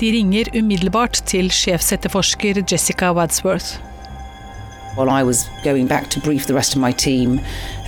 De 0.00 0.08
ringer 0.10 0.48
umiddelbart 0.56 1.20
til 1.28 1.52
sjefsetterforsker 1.52 2.62
Jessica 2.64 3.12
Wadsworth. 3.12 3.76
While 4.96 5.10
I 5.10 5.22
was 5.22 5.44
going 5.62 5.86
back 5.86 6.08
to 6.10 6.20
brief 6.20 6.46
the 6.46 6.54
rest 6.54 6.74
of 6.74 6.80
my 6.80 6.92
team, 6.92 7.38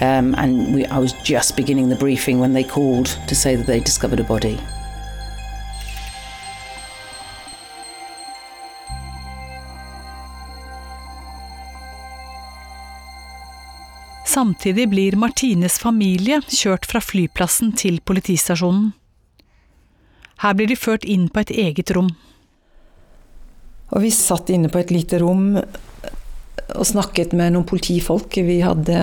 um, 0.00 0.34
and 0.36 0.74
we, 0.74 0.84
I 0.84 0.98
was 0.98 1.14
just 1.24 1.56
beginning 1.56 1.88
the 1.88 1.96
briefing 1.96 2.40
when 2.40 2.52
they 2.52 2.64
called 2.64 3.18
to 3.26 3.34
say 3.34 3.56
that 3.56 3.66
they 3.66 3.80
discovered 3.80 4.20
a 4.20 4.24
body. 4.24 4.60
Samtidig 14.34 14.88
blir 14.90 15.14
Martines 15.14 15.76
familie 15.78 16.40
kjørt 16.50 16.88
fra 16.90 16.98
flyplassen 16.98 17.70
til 17.78 18.00
politistasjonen. 18.02 18.88
Her 20.42 20.56
blir 20.58 20.66
de 20.66 20.74
ført 20.74 21.04
inn 21.06 21.28
på 21.30 21.44
et 21.44 21.52
eget 21.54 21.92
rom. 21.94 22.08
Og 23.94 24.02
vi 24.02 24.10
satt 24.10 24.50
inne 24.50 24.72
på 24.72 24.80
et 24.80 24.90
lite 24.90 25.20
rom 25.22 25.52
og 25.54 26.82
snakket 26.88 27.36
med 27.38 27.54
noen 27.54 27.68
politifolk. 27.68 28.34
Vi 28.34 28.56
hadde 28.64 28.96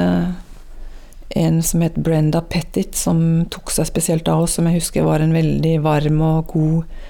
en 1.39 1.61
som 1.63 1.85
het 1.85 1.95
Brenda 1.95 2.41
Pettit, 2.43 2.99
som 2.99 3.45
tok 3.47 3.71
seg 3.71 3.87
spesielt 3.87 4.27
av 4.27 4.43
oss, 4.43 4.57
som 4.59 4.67
jeg 4.67 4.81
husker 4.81 5.07
var 5.07 5.23
en 5.23 5.31
veldig 5.37 5.77
varm 5.85 6.19
og 6.27 6.51
god 6.51 7.07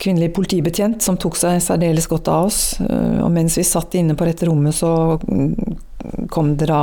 kvinnelig 0.00 0.30
politibetjent, 0.32 1.04
som 1.04 1.20
tok 1.20 1.36
seg 1.36 1.60
særdeles 1.60 2.08
godt 2.08 2.32
av 2.32 2.48
oss. 2.48 2.62
Og 2.80 3.28
mens 3.36 3.60
vi 3.60 3.68
satt 3.68 4.00
inne 4.00 4.16
på 4.16 4.24
dette 4.30 4.48
rommet, 4.48 4.80
så 4.80 5.18
kom 6.32 6.56
det 6.56 6.72
da 6.72 6.82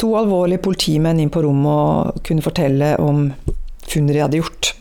to 0.00 0.14
alvorlige 0.18 0.62
politimenn 0.64 1.20
inn 1.22 1.32
på 1.32 1.42
rommet 1.44 2.14
og 2.16 2.22
kunne 2.26 2.44
fortelle 2.44 2.94
om 3.02 3.28
funn 3.88 4.08
de 4.08 4.20
hadde 4.22 4.40
gjort. 4.40 4.72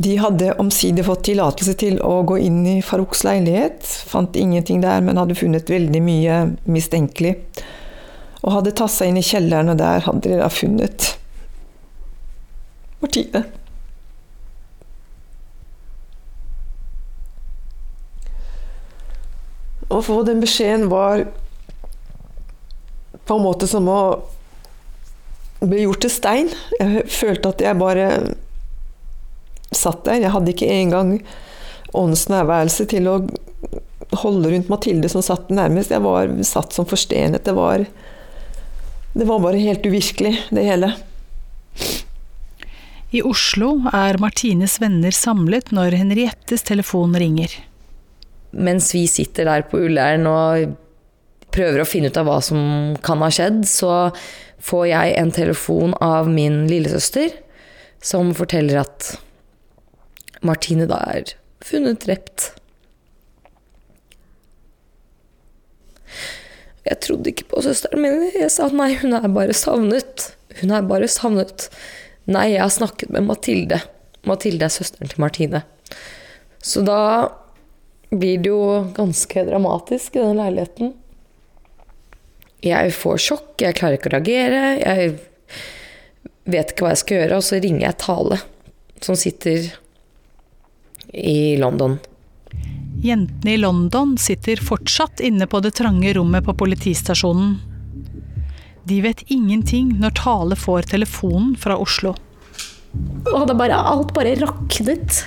De 0.00 0.14
hadde 0.16 0.54
omsider 0.62 1.04
fått 1.04 1.26
tillatelse 1.28 1.74
til 1.76 1.98
å 2.00 2.22
gå 2.24 2.38
inn 2.40 2.62
i 2.64 2.78
Farouks 2.80 3.20
leilighet. 3.26 3.84
Fant 4.08 4.36
ingenting 4.38 4.80
der, 4.80 5.02
men 5.04 5.20
hadde 5.20 5.36
funnet 5.36 5.68
veldig 5.68 6.00
mye 6.00 6.38
mistenkelig. 6.64 7.34
Og 8.40 8.54
hadde 8.54 8.72
tatt 8.80 8.94
seg 8.94 9.10
inn 9.10 9.20
i 9.20 9.26
kjelleren, 9.26 9.68
og 9.74 9.76
der 9.82 10.06
hadde 10.06 10.24
de 10.24 10.38
da 10.40 10.48
funnet 10.48 11.10
Martine. 13.00 13.44
Å 19.90 20.02
få 20.06 20.20
den 20.26 20.42
beskjeden 20.42 20.88
var 20.90 21.24
på 23.26 23.36
en 23.36 23.44
måte 23.44 23.66
som 23.70 23.88
å 23.90 24.00
bli 25.60 25.84
gjort 25.84 26.04
til 26.04 26.12
stein. 26.14 26.50
Jeg 26.78 27.04
følte 27.10 27.52
at 27.52 27.64
jeg 27.64 27.78
bare 27.80 28.08
satt 29.74 30.04
der. 30.06 30.22
Jeg 30.24 30.34
hadde 30.34 30.54
ikke 30.54 30.70
engang 30.72 31.14
åndsnærværelse 31.96 32.86
til 32.90 33.08
å 33.10 33.16
holde 34.22 34.50
rundt 34.52 34.70
Mathilde 34.70 35.10
som 35.12 35.24
satt 35.26 35.50
nærmest. 35.54 35.92
Jeg 35.94 36.02
var 36.06 36.30
satt 36.46 36.74
som 36.74 36.88
forstenet. 36.88 37.44
Det 37.46 37.54
var, 37.56 37.84
det 39.14 39.26
var 39.28 39.42
bare 39.42 39.62
helt 39.62 39.86
uvirkelig, 39.86 40.36
det 40.54 40.66
hele. 40.66 40.94
I 43.10 43.24
Oslo 43.26 43.72
er 43.90 44.20
Martines 44.22 44.76
venner 44.82 45.14
samlet 45.14 45.72
når 45.74 45.98
Henriettes 45.98 46.62
telefon 46.66 47.16
ringer. 47.18 47.56
Mens 48.50 48.90
vi 48.94 49.04
sitter 49.10 49.46
der 49.46 49.66
på 49.70 49.78
Ullern 49.86 50.26
og 50.30 50.76
prøver 51.54 51.82
å 51.82 51.88
finne 51.88 52.10
ut 52.10 52.18
av 52.18 52.28
hva 52.28 52.38
som 52.44 52.96
kan 53.04 53.22
ha 53.24 53.30
skjedd, 53.32 53.62
så 53.68 54.10
får 54.62 54.86
jeg 54.90 55.16
en 55.18 55.32
telefon 55.34 55.94
av 56.04 56.28
min 56.30 56.64
lillesøster 56.70 57.32
som 58.04 58.32
forteller 58.36 58.82
at 58.82 59.12
Martine 60.46 60.86
da 60.88 61.00
er 61.12 61.34
funnet 61.64 62.02
drept. 62.06 62.50
Jeg 66.86 67.00
trodde 67.04 67.30
ikke 67.30 67.50
på 67.50 67.62
søsteren 67.64 68.02
min. 68.02 68.22
Jeg 68.34 68.50
sa 68.52 68.70
nei, 68.72 68.94
hun 69.02 69.14
er 69.18 69.28
bare 69.32 69.56
savnet. 69.56 70.30
Hun 70.62 70.72
er 70.74 70.86
bare 70.88 71.10
savnet. 71.12 71.68
Nei, 72.30 72.54
jeg 72.54 72.64
har 72.64 72.72
snakket 72.72 73.12
med 73.12 73.28
Mathilde. 73.28 73.82
Mathilde 74.28 74.66
er 74.66 74.72
søsteren 74.72 75.12
til 75.12 75.20
Martine. 75.22 75.62
Så 76.64 76.82
da 76.84 77.00
blir 78.10 78.38
det 78.42 78.50
jo 78.50 78.92
ganske 78.96 79.44
dramatisk 79.46 80.16
i 80.16 80.24
den 80.24 80.40
leiligheten. 80.40 80.94
Jeg 82.60 82.92
får 82.92 83.20
sjokk, 83.24 83.52
jeg 83.62 83.76
klarer 83.78 83.96
ikke 83.96 84.10
å 84.10 84.14
reagere. 84.18 84.62
Jeg 84.82 85.14
vet 86.50 86.72
ikke 86.72 86.84
hva 86.84 86.92
jeg 86.92 87.02
skal 87.04 87.20
gjøre, 87.22 87.38
og 87.38 87.46
så 87.46 87.60
ringer 87.62 87.86
jeg 87.86 88.00
Tale, 88.02 88.40
som 89.00 89.16
sitter 89.16 89.70
i 91.16 91.56
London. 91.60 91.96
Jentene 93.00 93.54
i 93.54 93.60
London 93.60 94.16
sitter 94.20 94.60
fortsatt 94.60 95.22
inne 95.24 95.46
på 95.48 95.62
det 95.64 95.72
trange 95.78 96.12
rommet 96.18 96.44
på 96.44 96.52
politistasjonen. 96.60 97.56
De 98.84 98.98
vet 99.04 99.22
ingenting 99.32 99.94
når 100.02 100.18
Tale 100.18 100.58
får 100.58 100.90
telefonen 100.90 101.54
fra 101.60 101.78
Oslo. 101.80 102.12
Og 103.30 103.44
det 103.46 103.56
bare, 103.56 103.78
alt 103.78 104.12
bare 104.16 104.34
raknet. 104.42 105.22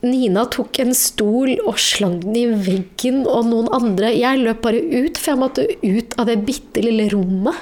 Nina 0.00 0.46
tok 0.48 0.78
en 0.80 0.94
stol 0.96 1.52
og 1.58 1.76
slang 1.80 2.20
den 2.22 2.36
i 2.38 2.46
veggen, 2.48 3.24
og 3.28 3.50
noen 3.50 3.68
andre 3.76 4.14
Jeg 4.14 4.40
løp 4.40 4.62
bare 4.64 4.80
ut, 4.80 5.18
for 5.20 5.34
jeg 5.34 5.40
måtte 5.40 5.66
ut 5.82 6.16
av 6.16 6.30
det 6.30 6.38
bitte 6.46 6.84
lille 6.84 7.10
rommet. 7.12 7.58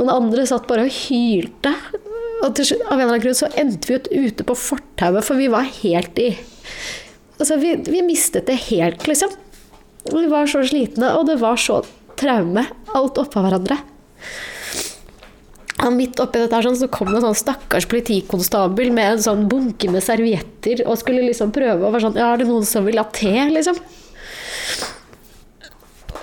Noen 0.00 0.10
andre 0.10 0.46
satt 0.50 0.66
bare 0.66 0.88
og 0.88 0.96
hylte. 1.04 1.70
Og 2.42 2.56
til, 2.58 2.74
av 2.82 2.96
en 2.96 3.04
eller 3.04 3.12
annen 3.12 3.22
grunn 3.22 3.38
så 3.38 3.50
endte 3.60 3.88
vi 3.88 4.00
ut 4.00 4.10
ute 4.10 4.46
på 4.46 4.56
fortauet, 4.58 5.22
for 5.24 5.38
vi 5.38 5.50
var 5.52 5.70
helt 5.82 6.18
i 6.22 6.34
Altså, 7.34 7.56
vi, 7.58 7.72
vi 7.90 7.98
mistet 8.06 8.46
det 8.46 8.54
helt, 8.68 9.08
liksom. 9.10 9.32
Vi 10.06 10.28
var 10.30 10.46
så 10.46 10.60
slitne, 10.62 11.08
og 11.18 11.26
det 11.26 11.40
var 11.40 11.58
så 11.58 11.80
traume. 12.20 12.62
Alt 12.94 13.18
oppå 13.18 13.42
hverandre. 13.42 13.80
Midt 15.92 16.20
oppi 16.22 16.40
dette 16.40 16.56
her 16.56 16.64
sånn, 16.64 16.78
så 16.80 16.88
kom 16.88 17.10
det 17.10 17.18
en 17.18 17.26
sånn 17.26 17.42
stakkars 17.42 17.84
politikonstabel 17.90 18.92
med 18.94 19.16
en 19.16 19.24
sånn 19.26 19.44
bunke 19.50 19.90
med 19.92 20.04
servietter 20.06 20.80
og 20.86 20.96
skulle 21.00 21.26
liksom 21.26 21.52
prøve 21.54 21.84
å 21.84 21.92
være 21.92 22.06
sånn 22.06 22.16
Ja, 22.20 22.30
er 22.32 22.40
det 22.40 22.48
noen 22.48 22.64
som 22.68 22.88
vil 22.88 23.00
ha 23.00 23.04
te, 23.12 23.32
liksom? 23.52 23.76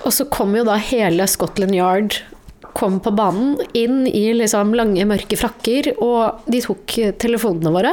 Og 0.02 0.10
så 0.10 0.26
kom 0.32 0.56
jo 0.56 0.64
da 0.66 0.78
hele 0.82 1.28
Scotland 1.30 1.76
Yard 1.76 2.18
kom 2.72 2.98
på 3.04 3.12
banen, 3.14 3.58
inn 3.76 4.06
i 4.08 4.32
liksom 4.34 4.72
lange, 4.74 5.04
mørke 5.06 5.36
frakker, 5.36 5.92
og 6.00 6.42
de 6.50 6.62
tok 6.64 6.94
telefonene 7.20 7.72
våre. 7.74 7.92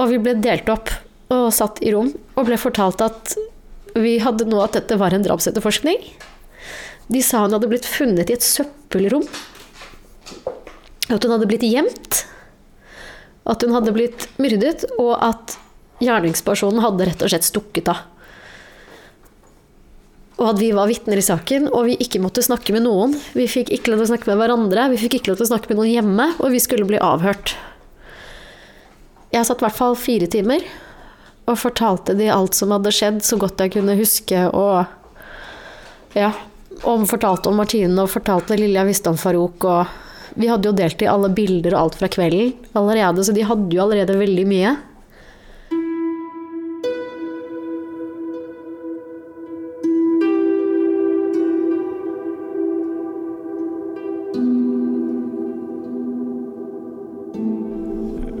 Og 0.00 0.08
vi 0.14 0.20
ble 0.22 0.38
delt 0.40 0.70
opp 0.72 0.90
og 1.30 1.50
satt 1.54 1.78
i 1.84 1.92
rom 1.94 2.08
og 2.10 2.48
ble 2.48 2.56
fortalt 2.58 3.04
at 3.04 3.36
vi 4.00 4.16
hadde 4.22 4.48
nå 4.48 4.62
at 4.64 4.78
dette 4.78 4.96
var 4.98 5.14
en 5.14 5.24
drapsetterforskning. 5.26 6.00
De 7.10 7.22
sa 7.26 7.44
hun 7.44 7.56
hadde 7.56 7.68
blitt 7.70 7.88
funnet 7.88 8.30
i 8.30 8.36
et 8.38 8.46
søppelrom. 8.46 9.26
At 11.10 11.24
hun 11.24 11.34
hadde 11.34 11.48
blitt 11.50 11.66
gjemt. 11.66 12.22
At 13.50 13.64
hun 13.64 13.74
hadde 13.74 13.94
blitt 13.94 14.28
myrdet, 14.38 14.86
og 15.00 15.16
at 15.18 15.56
gjerningspersonen 16.00 16.82
hadde 16.84 17.08
rett 17.08 17.22
og 17.24 17.32
slett 17.32 17.48
stukket 17.48 17.90
av. 17.90 18.04
Og 20.40 20.54
at 20.54 20.60
vi 20.60 20.70
var 20.72 20.88
vitner 20.88 21.20
i 21.20 21.24
saken, 21.24 21.66
og 21.68 21.90
vi 21.90 21.98
ikke 22.00 22.22
måtte 22.22 22.44
snakke 22.44 22.72
med 22.72 22.86
noen. 22.86 23.12
Vi 23.36 23.44
fikk 23.50 23.72
ikke 23.76 23.92
lov 23.92 24.00
til 24.00 24.06
å 24.06 24.12
snakke 24.14 24.30
med 24.30 24.38
hverandre, 24.40 24.86
vi 24.94 25.00
fikk 25.02 25.18
ikke 25.18 25.32
lov 25.32 25.40
til 25.40 25.48
å 25.48 25.50
snakke 25.50 25.72
med 25.72 25.82
noen 25.82 25.90
hjemme, 25.92 26.28
og 26.40 26.54
vi 26.54 26.62
skulle 26.64 26.88
bli 26.88 27.00
avhørt. 27.04 27.52
Jeg 29.30 29.46
satt 29.46 29.60
i 29.60 29.66
hvert 29.66 29.76
fall 29.76 29.98
fire 30.00 30.26
timer 30.30 30.64
og 31.50 31.58
fortalte 31.58 32.16
de 32.18 32.30
alt 32.32 32.56
som 32.56 32.72
hadde 32.72 32.92
skjedd, 32.94 33.20
så 33.26 33.36
godt 33.40 33.60
jeg 33.60 33.74
kunne 33.76 33.98
huske, 33.98 34.46
og 34.54 36.16
ja, 36.16 36.32
og 36.88 37.04
fortalte 37.10 37.50
om 37.50 37.60
Martine 37.60 38.00
og 38.02 38.10
fortalte 38.10 38.54
det 38.54 38.62
lille 38.62 38.80
jeg 38.80 38.90
visste 38.90 39.12
om 39.12 39.18
Farouk. 39.20 39.66
Og 39.68 40.09
vi 40.34 40.50
hadde 40.50 40.68
jo 40.70 40.76
delt 40.76 41.02
i 41.02 41.08
alle 41.10 41.30
bilder 41.34 41.74
og 41.74 41.80
alt 41.80 41.98
fra 42.00 42.10
kvelden 42.12 42.54
allerede, 42.78 43.24
så 43.24 43.34
de 43.34 43.46
hadde 43.46 43.74
jo 43.74 43.82
allerede 43.84 44.18
veldig 44.18 44.46
mye. 44.50 44.76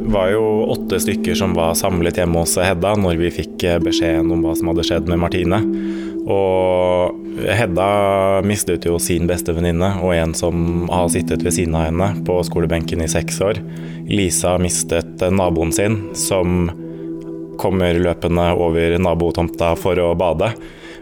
Det 0.00 0.16
var 0.16 0.32
jo 0.32 0.46
åtte 0.74 0.98
stykker 0.98 1.36
som 1.38 1.52
var 1.54 1.76
samlet 1.78 2.16
hjemme 2.18 2.42
hos 2.42 2.56
Hedda 2.58 2.96
når 2.98 3.20
vi 3.20 3.28
fikk 3.30 3.62
beskjeden 3.84 4.32
om 4.34 4.42
hva 4.42 4.56
som 4.58 4.72
hadde 4.72 4.82
skjedd 4.88 5.06
med 5.06 5.22
Martine. 5.22 5.60
Og 6.28 7.16
Hedda 7.40 8.42
mistet 8.44 8.84
jo 8.84 8.98
sin 9.00 9.28
beste 9.30 9.54
venninne 9.56 9.92
og 10.02 10.12
en 10.12 10.34
som 10.36 10.88
har 10.90 11.08
sittet 11.12 11.44
ved 11.46 11.54
siden 11.56 11.76
av 11.78 11.86
henne 11.88 12.10
på 12.26 12.36
skolebenken 12.46 13.00
i 13.04 13.08
seks 13.10 13.40
år. 13.44 13.60
Lisa 14.10 14.56
mistet 14.60 15.22
naboen 15.32 15.72
sin, 15.72 16.00
som 16.18 16.68
kommer 17.60 17.96
løpende 18.00 18.50
over 18.56 18.96
nabotomta 19.00 19.74
for 19.78 20.00
å 20.00 20.12
bade. 20.18 20.50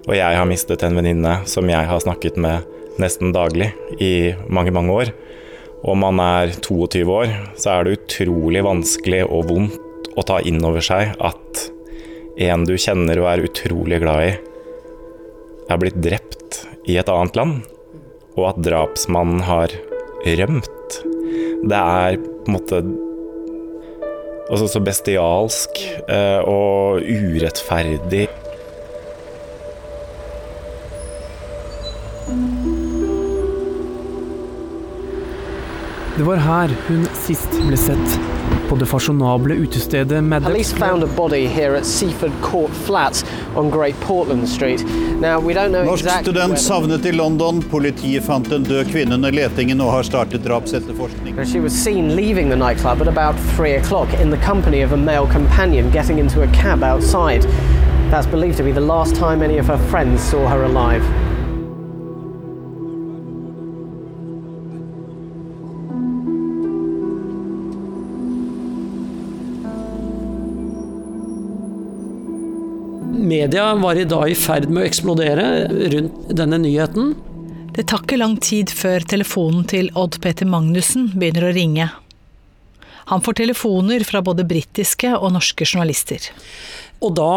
Og 0.08 0.14
jeg 0.16 0.38
har 0.38 0.48
mistet 0.48 0.82
en 0.86 0.98
venninne 0.98 1.40
som 1.48 1.68
jeg 1.70 1.88
har 1.90 2.02
snakket 2.02 2.38
med 2.40 2.66
nesten 3.02 3.34
daglig 3.34 3.72
i 4.02 4.34
mange, 4.50 4.74
mange 4.74 4.94
år. 4.94 5.12
Om 5.86 6.02
man 6.02 6.22
er 6.22 6.54
22 6.58 7.04
år, 7.06 7.34
så 7.58 7.76
er 7.76 7.86
det 7.86 7.98
utrolig 8.00 8.64
vanskelig 8.66 9.22
og 9.28 9.50
vondt 9.52 10.14
å 10.18 10.24
ta 10.26 10.40
inn 10.42 10.58
over 10.66 10.82
seg 10.82 11.14
at 11.22 11.68
en 12.42 12.64
du 12.66 12.74
kjenner 12.78 13.20
og 13.22 13.28
er 13.30 13.44
utrolig 13.46 14.00
glad 14.02 14.24
i, 14.26 14.32
er 15.68 15.80
blitt 15.80 15.98
drept 16.02 16.62
i 16.88 16.96
et 17.00 17.10
annet 17.12 17.36
land, 17.36 17.60
og 18.38 18.44
at 18.52 18.62
drapsmannen 18.64 19.42
har 19.44 19.74
rømt. 20.24 20.98
Det 21.68 21.78
er 21.78 22.18
på 22.18 22.48
en 22.48 22.56
måte 22.56 22.82
altså 24.48 24.68
så 24.72 24.80
bestialsk 24.80 25.80
eh, 26.08 26.40
og 26.48 27.04
urettferdig. 27.04 28.28
Det 36.18 36.24
var 36.26 36.40
her 36.42 36.72
hun 36.88 37.04
sist 37.14 37.52
ble 37.68 37.76
sett. 37.78 38.16
På 38.68 38.76
det 38.76 38.88
fasjonable 38.90 39.54
utestedet 39.62 40.18
Maddox 40.24 40.72
Police 43.58 43.66
found 43.66 43.74
a 43.74 43.78
body 43.78 43.92
here 43.92 43.92
at 43.92 43.98
Seaford 43.98 44.06
Court 44.06 44.28
Flats 44.28 44.38
on 44.38 44.38
Great 44.38 44.40
Portland 44.40 44.48
Street. 44.48 44.84
Now, 45.20 45.40
we 45.40 45.54
don't 45.54 45.72
know 45.72 45.84
Norsk 45.84 46.04
exactly 46.04 46.32
student 46.32 46.58
savnet 46.58 47.06
i 47.06 47.12
London. 47.12 47.62
Politiet 47.62 48.22
fant 48.22 48.52
en 48.52 48.62
død 48.62 48.86
kvinne 48.92 49.14
under 49.14 49.32
letingen 49.32 49.80
og 49.80 49.92
har 49.92 50.02
startet 50.02 50.44
drapsetterforskning. 50.44 51.44
She 51.44 51.60
was 51.60 51.72
seen 51.72 52.16
leaving 52.16 52.50
the 52.50 52.56
nightclub 52.56 53.00
at 53.02 53.08
about 53.08 53.36
three 53.56 53.74
o'clock 53.76 54.08
in 54.20 54.30
the 54.30 54.38
company 54.46 54.84
of 54.84 54.92
a 54.92 54.96
male 54.96 55.26
companion 55.26 55.90
getting 55.90 56.18
into 56.18 56.42
a 56.42 56.46
cab 56.46 56.82
outside. 56.82 57.42
That's 58.10 58.30
believed 58.30 58.56
to 58.58 58.64
be 58.64 58.72
the 58.72 58.86
last 58.86 59.16
time 59.16 59.42
any 59.42 59.58
of 59.58 59.66
her 59.66 59.78
friends 59.90 60.22
saw 60.22 60.48
her 60.48 60.62
alive. 60.64 61.02
Media 73.38 73.74
var 73.74 73.94
i 73.94 74.04
dag 74.04 74.30
i 74.30 74.34
ferd 74.34 74.66
med 74.66 74.82
å 74.82 74.86
eksplodere 74.88 75.44
rundt 75.92 76.30
denne 76.34 76.58
nyheten. 76.58 77.12
Det 77.76 77.84
tar 77.86 78.00
ikke 78.02 78.16
lang 78.18 78.34
tid 78.42 78.72
før 78.74 79.04
telefonen 79.06 79.62
til 79.70 79.92
Odd 79.94 80.16
Peter 80.24 80.48
Magnussen 80.48 81.12
begynner 81.14 81.46
å 81.46 81.52
ringe. 81.54 81.86
Han 83.12 83.22
får 83.22 83.38
telefoner 83.38 84.02
fra 84.08 84.24
både 84.26 84.42
britiske 84.48 85.12
og 85.14 85.36
norske 85.36 85.68
journalister. 85.68 86.26
Og 86.98 87.14
da 87.20 87.36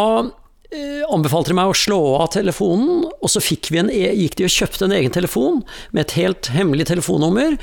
anbefalte 1.11 1.51
de 1.51 1.55
meg 1.57 1.71
å 1.71 1.75
slå 1.75 1.99
av 2.21 2.29
telefonen, 2.31 3.03
og 3.11 3.31
så 3.31 3.41
en, 3.75 3.89
e, 3.91 4.05
gikk 4.21 4.37
de 4.39 4.45
og 4.47 4.53
kjøpte 4.53 4.85
en 4.87 4.93
egen 4.95 5.11
telefon 5.11 5.57
med 5.91 6.05
et 6.05 6.13
helt 6.15 6.47
hemmelig 6.53 6.87
telefonnummer. 6.87 7.57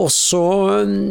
Og 0.00 0.08
så 0.12 0.44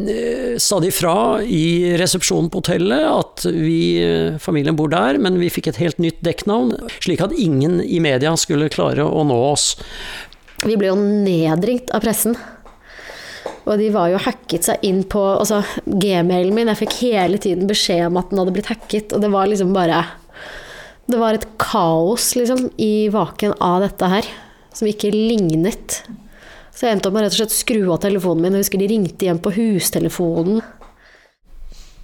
eh, 0.10 0.56
sa 0.58 0.80
de 0.82 0.89
fra 0.94 1.44
i 1.46 1.94
resepsjonen 2.02 2.50
på 2.50 2.63
hotellet 2.63 3.06
at 3.06 3.46
vi, 3.46 4.02
eh, 4.02 4.39
familien 4.42 4.78
bor 4.80 4.89
der, 4.89 5.20
men 5.22 5.38
vi 5.42 5.52
fikk 5.54 5.70
et 5.70 5.82
helt 5.84 6.02
nytt 6.02 6.24
dekknavn, 6.26 6.74
slik 7.04 7.22
at 7.22 7.38
ingen 7.38 7.80
i 7.86 8.02
media 8.04 8.34
skulle 8.39 8.72
klare 8.74 9.06
å 9.06 9.22
nå 9.28 9.38
oss. 9.52 9.76
Vi 10.63 10.80
ble 10.80 10.89
jo 10.89 10.98
nedringt 10.98 11.94
av 11.94 12.02
pressen. 12.02 12.38
Og 13.63 13.78
de 13.80 13.88
var 13.94 14.10
jo 14.12 14.20
hacket 14.20 14.66
seg 14.68 14.82
inn 14.84 15.06
på 15.08 15.22
altså, 15.38 15.62
gmailen 15.86 16.52
min. 16.56 16.72
Jeg 16.74 16.82
fikk 16.82 16.98
hele 17.06 17.39
tiden 17.39 17.70
beskjed 17.70 18.10
om 18.10 18.20
at 18.20 18.32
den 18.32 18.42
hadde 18.42 18.58
blitt 18.58 18.72
hacket, 18.72 19.13
og 19.16 19.24
det 19.24 19.32
var 19.32 19.48
liksom 19.48 19.72
bare 19.76 20.02
Det 21.06 21.20
var 21.20 21.36
et 21.36 21.48
kaos, 21.60 22.32
liksom, 22.39 22.70
i 22.80 23.10
vaken 23.12 23.58
av 23.60 23.82
dette 23.84 24.08
her, 24.08 24.28
som 24.74 24.88
ikke 24.88 25.12
lignet. 25.12 26.00
Så 26.74 26.88
jeg 26.88 26.96
endte 26.96 27.10
opp 27.10 27.18
med 27.18 27.26
rett 27.26 27.36
og 27.36 27.42
slett 27.42 27.56
skru 27.56 27.82
av 27.92 28.00
telefonen 28.06 28.46
min. 28.46 28.56
Jeg 28.56 28.66
husker 28.66 28.82
de 28.82 28.88
ringte 28.89 29.28
hjem 29.28 29.42
på 29.44 29.52
hustelefonen. 29.58 30.63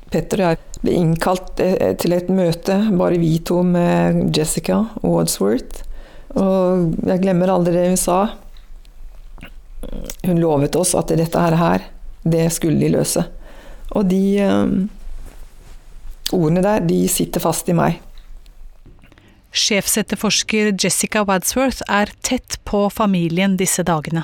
Petter 0.09 0.41
og 0.41 0.49
jeg 0.49 0.81
ble 0.81 0.97
innkalt 0.97 1.61
eh, 1.63 1.93
til 2.01 2.15
et 2.17 2.29
møte, 2.33 2.75
bare 2.97 3.21
vi 3.21 3.37
to 3.45 3.61
med 3.65 4.29
Jessica 4.35 4.81
Wadsworth. 5.05 5.85
Og 6.37 6.93
jeg 7.07 7.23
glemmer 7.23 7.53
aldri 7.53 7.73
det 7.77 7.87
hun 7.89 7.99
sa. 7.99 8.19
Hun 10.25 10.41
lovet 10.41 10.75
oss 10.77 10.93
at 10.97 11.13
dette 11.15 11.39
her, 11.39 11.87
det 12.27 12.49
skulle 12.53 12.81
de 12.81 12.91
løse. 12.93 13.23
Og 13.97 14.05
de 14.09 14.21
um, 14.43 14.73
ordene 16.35 16.61
der, 16.65 16.83
de 16.85 16.99
sitter 17.09 17.41
fast 17.41 17.69
i 17.71 17.77
meg. 17.77 18.01
Sjefsetterforsker 19.51 20.71
Jessica 20.71 21.23
Wadsworth 21.23 21.81
er 21.89 22.11
tett 22.21 22.59
på 22.63 22.89
familien 22.89 23.57
disse 23.57 23.83
dagene. 23.83 24.23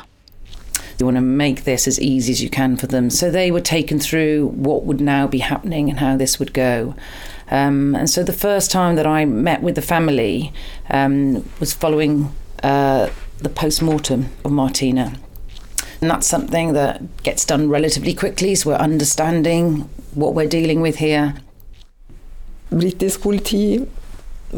You 0.98 1.06
want 1.06 1.18
to 1.18 1.22
make 1.22 1.64
this 1.64 1.88
as 1.88 2.00
easy 2.00 2.32
as 2.32 2.42
you 2.42 2.50
can 2.50 2.78
for 2.78 2.88
them. 2.88 3.10
So 3.10 3.30
they 3.30 3.52
were 3.52 3.62
taken 3.62 4.00
through 4.00 4.48
what 4.56 4.86
would 4.86 5.02
now 5.02 5.28
be 5.28 5.40
happening 5.40 5.90
and 5.90 6.00
how 6.00 6.16
this 6.16 6.40
would 6.40 6.54
go. 6.54 6.96
Um, 7.52 7.96
and 7.96 8.10
so 8.10 8.24
the 8.24 8.34
first 8.34 8.72
time 8.72 8.96
that 8.96 9.06
I 9.06 9.26
met 9.26 9.62
with 9.62 9.76
the 9.76 9.82
family 9.82 10.54
um, 10.90 11.44
was 11.60 11.74
following 11.74 12.32
uh, 12.64 13.10
the 13.40 13.50
post 13.50 13.82
mortem 13.82 14.30
of 14.46 14.52
Martina. 14.52 15.14
And 16.02 16.10
that's 16.10 16.28
something 16.28 16.74
that 16.74 17.24
gets 17.24 17.46
done 17.46 17.70
relatively 17.70 18.14
quickly, 18.14 18.56
so 18.56 18.70
we're 18.70 18.78
understanding 18.78 19.90
what 20.14 20.34
we're 20.34 20.48
dealing 20.48 20.82
with 20.82 20.98
here. 20.98 21.36
Britisk 22.72 23.20
politi 23.20 23.88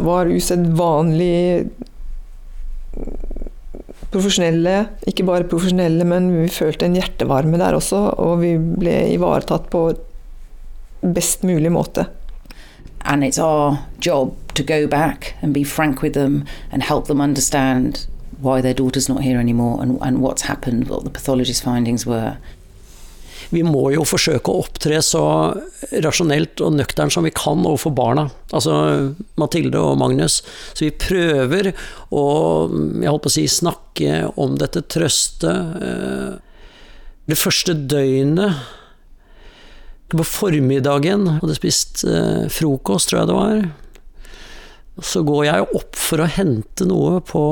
var 0.04 0.30
usedvanlig 0.32 1.70
profesjonelle. 4.14 4.76
Ikke 5.10 5.26
bare 5.28 5.48
profesjonelle, 5.50 6.06
men 6.08 6.30
vi 6.44 6.52
følte 6.52 6.88
en 6.88 6.98
hjertevarme 6.98 7.60
der 7.60 7.78
også, 7.78 8.04
og 8.18 8.42
vi 8.44 8.56
ble 8.58 8.96
ivaretatt 9.16 9.70
på 9.74 9.90
best 11.02 11.44
mulig 11.48 11.72
måte. 11.72 12.08
And 13.02 13.24
it's 13.24 13.40
our 13.40 13.78
job 14.02 14.36
to 14.56 14.64
go 14.64 14.88
back 14.88 15.36
and 15.42 15.54
be 15.54 15.64
frank 15.64 16.02
with 16.02 16.14
them 16.14 16.46
and 16.72 16.84
help 16.84 17.08
them 17.08 17.22
understand 17.22 18.08
why 18.42 18.62
their 18.62 18.74
daughter's 18.74 19.10
not 19.10 19.24
here 19.24 19.40
anymore 19.40 19.82
and, 19.82 19.98
and 20.02 20.20
what's 20.20 20.44
happened, 20.44 20.90
what 20.90 21.04
the 21.04 21.10
pathologist's 21.10 21.62
findings 21.62 22.06
were. 22.06 22.38
Vi 23.50 23.64
må 23.64 23.86
jo 23.94 24.04
forsøke 24.08 24.52
å 24.52 24.64
opptre 24.66 25.00
så 25.06 25.24
rasjonelt 26.04 26.60
og 26.66 26.76
nøkternt 26.76 27.16
som 27.16 27.24
vi 27.24 27.32
kan 27.36 27.64
overfor 27.64 27.94
barna, 27.96 28.28
altså 28.52 28.74
Mathilde 29.40 29.80
og 29.80 30.00
Magnus. 30.02 30.42
Så 30.74 30.88
vi 30.88 30.92
prøver 30.92 31.72
å 32.12 32.26
jeg 32.68 33.08
holdt 33.08 33.24
på 33.24 33.32
å 33.32 33.36
si, 33.38 33.46
snakke 33.52 34.26
om 34.36 34.58
dette, 34.60 34.84
trøste. 34.92 35.54
Det 37.28 37.40
første 37.40 37.76
døgnet 37.88 38.68
på 40.08 40.24
formiddagen 40.24 41.28
hadde 41.42 41.58
spist 41.58 42.06
eh, 42.08 42.46
frokost, 42.52 43.10
tror 43.10 43.20
jeg 43.20 43.30
det 43.30 43.36
var. 43.38 43.66
Så 45.04 45.24
går 45.28 45.44
jeg 45.50 45.68
opp 45.78 46.00
for 46.00 46.24
å 46.24 46.30
hente 46.32 46.88
noe 46.88 47.20
på, 47.28 47.44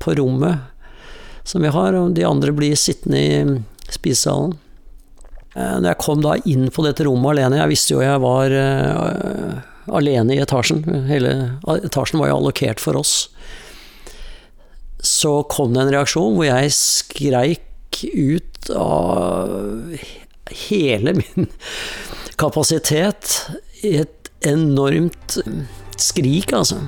på 0.00 0.16
rommet 0.18 0.64
som 1.48 1.64
vi 1.64 1.72
har, 1.72 1.96
og 1.96 2.16
de 2.16 2.24
andre 2.28 2.54
blir 2.56 2.76
sittende 2.80 3.20
i 3.20 3.92
spisesalen. 3.92 4.56
Eh, 5.58 5.78
når 5.80 5.90
jeg 5.90 6.00
kom 6.04 6.22
da 6.22 6.36
inn 6.46 6.68
på 6.74 6.84
dette 6.86 7.06
rommet 7.06 7.34
alene, 7.34 7.58
jeg 7.62 7.72
visste 7.72 7.96
jo 7.96 8.04
jeg 8.04 8.22
var 8.22 8.52
uh, 8.54 9.58
alene 9.98 10.36
i 10.36 10.42
etasjen, 10.44 10.84
hele 11.08 11.32
etasjen 11.80 12.20
var 12.20 12.30
jo 12.30 12.38
allokert 12.38 12.82
for 12.82 12.98
oss, 13.00 13.14
så 15.02 15.40
kom 15.50 15.74
det 15.74 15.84
en 15.84 15.92
reaksjon 15.94 16.36
hvor 16.36 16.46
jeg 16.46 16.74
skreik 16.76 18.02
ut 18.04 18.70
av 18.76 19.96
hele 20.68 21.14
min 21.18 21.48
kapasitet 22.38 23.34
i 23.82 23.96
et 24.04 24.30
enormt 24.46 25.38
skrik, 25.98 26.52
altså. 26.54 26.78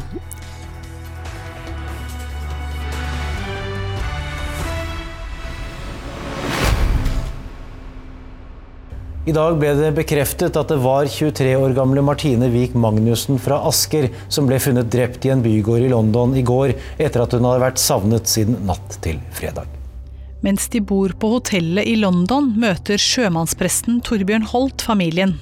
I 9.29 9.33
dag 9.37 9.59
ble 9.61 9.75
det 9.77 9.91
bekreftet 9.99 10.55
at 10.57 10.71
det 10.73 10.79
var 10.81 11.05
23 11.05 11.51
år 11.61 11.75
gamle 11.77 12.01
Martine 12.01 12.47
Wiik 12.49 12.73
Magnussen 12.73 13.37
fra 13.43 13.59
Asker 13.69 14.07
som 14.33 14.47
ble 14.49 14.57
funnet 14.65 14.89
drept 14.89 15.27
i 15.29 15.33
en 15.35 15.43
bygård 15.45 15.85
i 15.85 15.91
London 15.93 16.33
i 16.41 16.45
går, 16.47 16.73
etter 16.97 17.27
at 17.27 17.37
hun 17.37 17.45
hadde 17.45 17.61
vært 17.61 17.83
savnet 17.83 18.31
siden 18.33 18.57
natt 18.65 18.97
til 19.05 19.21
fredag. 19.37 19.69
Mens 20.41 20.71
de 20.73 20.81
bor 20.81 21.13
på 21.21 21.35
hotellet 21.35 21.85
i 21.85 21.99
London, 22.01 22.49
møter 22.57 22.97
sjømannspresten 22.97 24.01
Torbjørn 24.09 24.49
Holt 24.55 24.81
familien. 24.89 25.37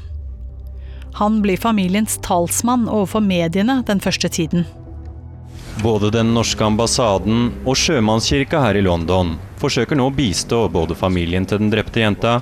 Han 1.20 1.38
blir 1.44 1.60
familiens 1.62 2.18
talsmann 2.26 2.90
overfor 2.90 3.22
mediene 3.22 3.84
den 3.86 4.02
første 4.02 4.26
tiden. 4.26 4.66
Både 5.84 6.10
den 6.10 6.34
norske 6.34 6.66
ambassaden 6.66 7.52
og 7.62 7.78
sjømannskirka 7.78 8.58
her 8.58 8.74
i 8.74 8.82
London 8.82 9.36
forsøker 9.62 9.94
nå 9.98 10.08
å 10.10 10.14
bistå 10.14 10.64
både 10.74 10.98
familien 10.98 11.46
til 11.46 11.62
den 11.62 11.70
drepte 11.70 12.02
jenta 12.02 12.40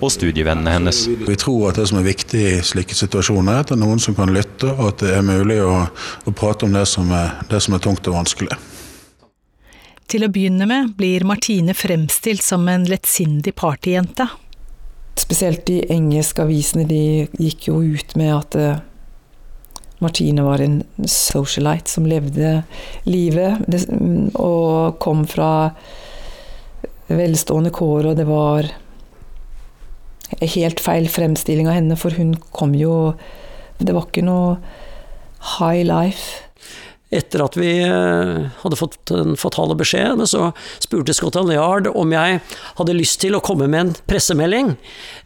og 0.00 0.12
studievennene 0.12 0.76
hennes. 0.76 1.04
Vi 1.06 1.36
tror 1.40 1.70
at 1.70 1.80
det 1.80 1.88
som 1.90 2.00
er 2.00 2.06
viktig 2.06 2.44
i 2.50 2.62
slike 2.66 2.96
situasjoner, 2.96 3.52
er 3.52 3.64
at 3.64 3.72
det 3.72 3.78
er 3.78 3.82
noen 3.84 4.02
som 4.02 4.16
kan 4.16 4.32
lytte, 4.34 4.70
og 4.74 4.92
at 4.92 5.04
det 5.04 5.16
er 5.16 5.26
mulig 5.26 5.60
å, 5.64 5.84
å 6.26 6.34
prate 6.36 6.68
om 6.68 6.76
det 6.76 6.86
som, 6.90 7.10
er, 7.14 7.36
det 7.50 7.60
som 7.64 7.76
er 7.76 7.84
tungt 7.84 8.08
og 8.10 8.18
vanskelig. 8.18 8.58
Til 10.10 10.26
å 10.26 10.30
begynne 10.32 10.66
med 10.68 10.94
blir 10.98 11.24
Martine 11.26 11.74
fremstilt 11.76 12.44
som 12.44 12.66
en 12.68 12.84
lettsindig 12.88 13.54
partyjente. 13.56 14.28
Spesielt 15.18 15.64
de 15.68 15.80
engelske 15.94 16.42
avisene 16.44 16.84
de 16.88 17.04
gikk 17.40 17.70
jo 17.70 17.78
ut 17.94 18.16
med 18.18 18.34
at 18.34 18.58
uh, 18.58 18.82
Martine 20.04 20.44
var 20.44 20.60
en 20.60 20.82
socialite 21.08 21.90
som 21.90 22.06
levde 22.08 22.58
livet 23.08 23.62
og 24.34 24.98
kom 25.00 25.24
fra 25.28 25.70
velstående 27.08 27.72
kår, 27.74 28.10
og 28.10 28.18
det 28.18 28.26
var 28.28 28.68
helt 30.40 30.80
feil 30.82 31.08
fremstilling 31.10 31.68
av 31.68 31.78
henne, 31.78 31.98
for 32.00 32.16
hun 32.16 32.34
kom 32.54 32.74
jo 32.74 33.14
Det 33.78 33.92
var 33.92 34.06
ikke 34.06 34.22
noe 34.22 34.56
high 35.58 35.82
life 35.84 36.44
etter 37.14 37.42
at 37.44 37.56
vi 37.58 37.70
eh, 37.84 38.46
hadde 38.62 38.78
fått 38.78 38.96
den 39.10 39.36
fatale 39.38 39.76
beskjeden, 39.78 40.24
så 40.26 40.50
spurte 40.82 41.14
Scotland 41.14 41.52
Yard 41.54 41.88
om 41.92 42.12
jeg 42.14 42.40
hadde 42.78 42.96
lyst 42.96 43.20
til 43.22 43.36
å 43.36 43.42
komme 43.44 43.68
med 43.70 43.80
en 43.80 43.92
pressemelding 44.08 44.72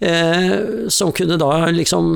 eh, 0.04 0.88
som 0.92 1.14
kunne 1.16 1.38
da 1.40 1.68
liksom 1.72 2.10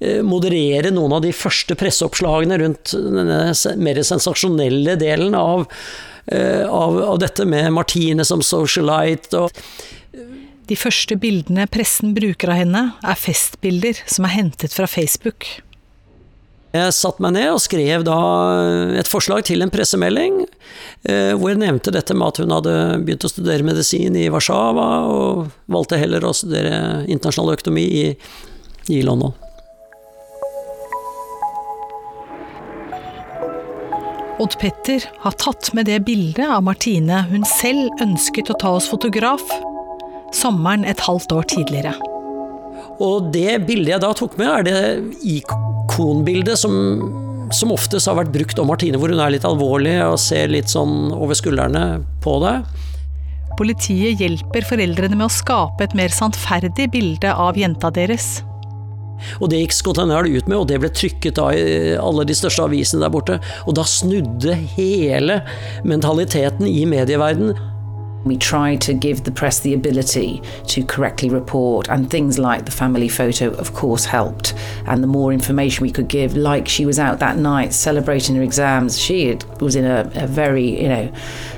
eh, 0.00 0.20
moderere 0.26 0.92
noen 0.94 1.16
av 1.16 1.24
de 1.24 1.32
første 1.36 1.78
presseoppslagene 1.78 2.60
rundt 2.62 2.92
denne 2.92 3.40
mer 3.80 4.02
sensasjonelle 4.04 4.98
delen 5.00 5.36
av, 5.38 5.64
eh, 6.26 6.64
av, 6.66 7.00
av 7.14 7.20
dette 7.22 7.48
med 7.48 7.72
Martine 7.76 8.26
som 8.26 8.44
socialite. 8.44 9.46
og 9.46 10.36
de 10.66 10.76
første 10.78 11.14
bildene 11.20 11.68
pressen 11.70 12.14
bruker 12.16 12.50
av 12.50 12.60
henne, 12.62 12.82
er 13.06 13.20
festbilder 13.20 14.02
som 14.10 14.26
er 14.26 14.34
hentet 14.34 14.74
fra 14.74 14.88
Facebook. 14.90 15.46
Jeg 16.76 16.92
satte 16.92 17.22
meg 17.24 17.36
ned 17.36 17.48
og 17.54 17.62
skrev 17.62 18.02
da 18.04 18.18
et 19.00 19.08
forslag 19.08 19.46
til 19.48 19.64
en 19.64 19.72
pressemelding, 19.72 20.42
eh, 21.08 21.32
hvor 21.38 21.52
jeg 21.52 21.62
nevnte 21.62 21.94
dette 21.94 22.14
med 22.16 22.34
at 22.34 22.42
hun 22.42 22.52
hadde 22.52 22.74
begynt 23.06 23.24
å 23.24 23.32
studere 23.32 23.64
medisin 23.64 24.18
i 24.18 24.26
Warszawa, 24.32 24.88
og 25.08 25.46
valgte 25.72 26.00
heller 26.00 26.26
å 26.26 26.34
studere 26.36 27.06
internasjonal 27.06 27.56
økonomi 27.56 27.86
i, 28.02 28.06
i 28.92 29.00
London. 29.06 29.32
Odd 34.36 34.58
Petter 34.60 35.06
har 35.22 35.32
tatt 35.40 35.70
med 35.72 35.88
det 35.88 36.02
bildet 36.04 36.44
av 36.44 36.60
Martine 36.66 37.22
hun 37.30 37.46
selv 37.48 38.04
ønsket 38.04 38.50
å 38.52 38.58
ta 38.60 38.74
hos 38.74 38.90
fotograf, 38.90 39.40
sommeren 40.36 40.86
et 40.88 41.02
halvt 41.06 41.34
år 41.36 41.48
tidligere. 41.52 41.94
Og 43.02 43.30
det 43.34 43.66
bildet 43.68 43.96
jeg 43.96 44.02
da 44.04 44.12
tok 44.16 44.36
med, 44.40 44.48
er 44.48 44.66
det 44.66 44.80
ikonbildet 45.26 46.56
som, 46.60 46.74
som 47.52 47.74
oftest 47.74 48.08
har 48.08 48.18
vært 48.20 48.32
brukt 48.34 48.60
om 48.62 48.70
Martine, 48.70 49.00
hvor 49.00 49.12
hun 49.12 49.20
er 49.20 49.34
litt 49.34 49.46
alvorlig 49.48 49.98
og 50.06 50.18
ser 50.22 50.52
litt 50.52 50.72
sånn 50.72 51.12
over 51.16 51.36
skuldrene 51.36 51.86
på 52.24 52.38
deg. 52.44 52.64
Politiet 53.56 54.20
hjelper 54.20 54.66
foreldrene 54.68 55.16
med 55.16 55.28
å 55.28 55.32
skape 55.32 55.86
et 55.86 55.96
mer 55.96 56.12
sannferdig 56.12 56.90
bilde 56.92 57.32
av 57.32 57.56
jenta 57.56 57.88
deres. 57.94 58.36
Og 59.40 59.48
det 59.48 59.62
gikk 59.62 59.72
Scotland 59.72 60.12
Yard 60.12 60.28
ut 60.28 60.48
med, 60.48 60.58
og 60.58 60.66
det 60.68 60.80
ble 60.82 60.90
trykket 60.92 61.38
da 61.38 61.48
i 61.56 61.94
alle 61.96 62.26
de 62.28 62.36
største 62.36 62.66
avisene 62.66 63.04
der 63.04 63.12
borte. 63.12 63.38
Og 63.64 63.76
da 63.78 63.84
snudde 63.88 64.56
hele 64.76 65.40
mentaliteten 65.88 66.68
i 66.68 66.84
medieverdenen. 66.88 67.56
We 68.26 68.36
tried 68.36 68.80
to 68.82 68.92
give 68.92 69.22
the 69.24 69.30
press 69.30 69.60
the 69.60 69.72
ability 69.72 70.42
to 70.66 70.84
correctly 70.84 71.30
report, 71.30 71.88
and 71.88 72.10
things 72.10 72.38
like 72.38 72.64
the 72.64 72.72
family 72.72 73.08
photo, 73.08 73.50
of 73.52 73.72
course, 73.72 74.04
helped. 74.04 74.54
And 74.86 75.02
the 75.02 75.06
more 75.06 75.32
information 75.32 75.82
we 75.82 75.92
could 75.92 76.08
give, 76.08 76.36
like 76.36 76.68
she 76.68 76.84
was 76.84 76.98
out 76.98 77.20
that 77.20 77.36
night 77.36 77.72
celebrating 77.72 78.36
her 78.36 78.42
exams, 78.42 78.98
she 78.98 79.28
had, 79.28 79.44
was 79.60 79.76
in 79.76 79.84
a, 79.84 80.10
a 80.14 80.26
very, 80.26 80.82
you 80.82 80.88
know, 80.88 81.12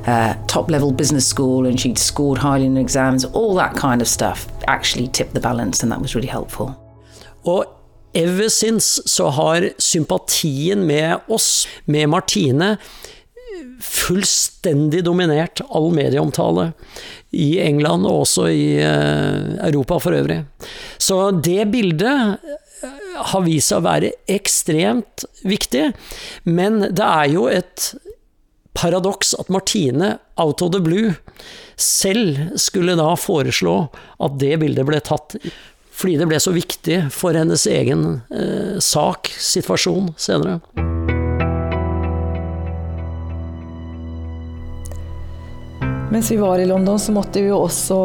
uh, 0.07 0.35
top 0.46 0.70
level 0.70 0.92
business 0.92 1.26
school 1.26 1.66
and 1.66 1.81
she'd 1.81 1.98
scored 1.98 2.38
highly 2.38 2.66
in 2.66 2.76
exams, 2.76 3.24
all 3.24 3.54
that 3.54 3.74
kind 3.74 4.02
of 4.02 4.09
stuff 4.09 4.46
actually 4.66 5.09
tipped 5.09 5.35
the 5.35 5.40
balance, 5.40 5.83
and 5.83 5.90
that 5.92 6.00
was 6.00 6.14
really 6.14 6.28
helpful. 6.28 6.74
Og 7.44 7.64
ever 8.14 8.48
since 8.48 9.00
så 9.07 9.28
har 9.28 9.70
sympatien 9.78 10.87
med 10.87 11.16
oss, 11.28 11.68
med 11.85 12.07
Martine, 12.09 12.76
fullstendig 13.84 15.04
dominert 15.06 15.62
all 15.68 15.90
medieomtale 15.96 16.70
i 17.36 17.58
England 17.60 18.08
og 18.08 18.24
også 18.24 18.48
i 18.48 18.66
Europa 18.80 19.98
for 20.02 20.16
øvrig. 20.16 20.40
Så 20.98 21.20
det 21.44 21.68
bildet 21.72 22.38
har 23.18 23.44
vist 23.44 23.72
seg 23.72 23.80
å 23.80 23.86
være 23.88 24.12
ekstremt 24.30 25.26
viktig, 25.46 25.90
men 26.48 26.80
det 26.88 27.04
er 27.04 27.32
jo 27.34 27.48
et 27.50 27.90
paradoks 28.78 29.34
at 29.38 29.50
Martine, 29.50 30.18
out 30.36 30.62
of 30.62 30.72
the 30.72 30.80
blue, 30.80 31.16
selv 31.76 32.58
skulle 32.58 32.98
da 32.98 33.12
foreslå 33.18 33.80
at 34.22 34.38
det 34.42 34.58
bildet 34.62 34.86
ble 34.88 35.02
tatt. 35.02 35.38
Fordi 35.98 36.18
det 36.20 36.28
ble 36.30 36.38
så 36.42 36.54
viktig 36.54 37.00
for 37.14 37.34
hennes 37.34 37.66
egen 37.66 38.20
eh, 38.30 38.78
sak, 38.82 39.32
situasjon, 39.34 40.12
senere. 40.20 41.17
Mens 46.10 46.30
vi 46.30 46.36
var 46.36 46.58
i 46.58 46.66
London, 46.66 46.98
så 46.98 47.12
måtte 47.12 47.42
vi 47.42 47.50
jo 47.50 47.58
også 47.66 47.98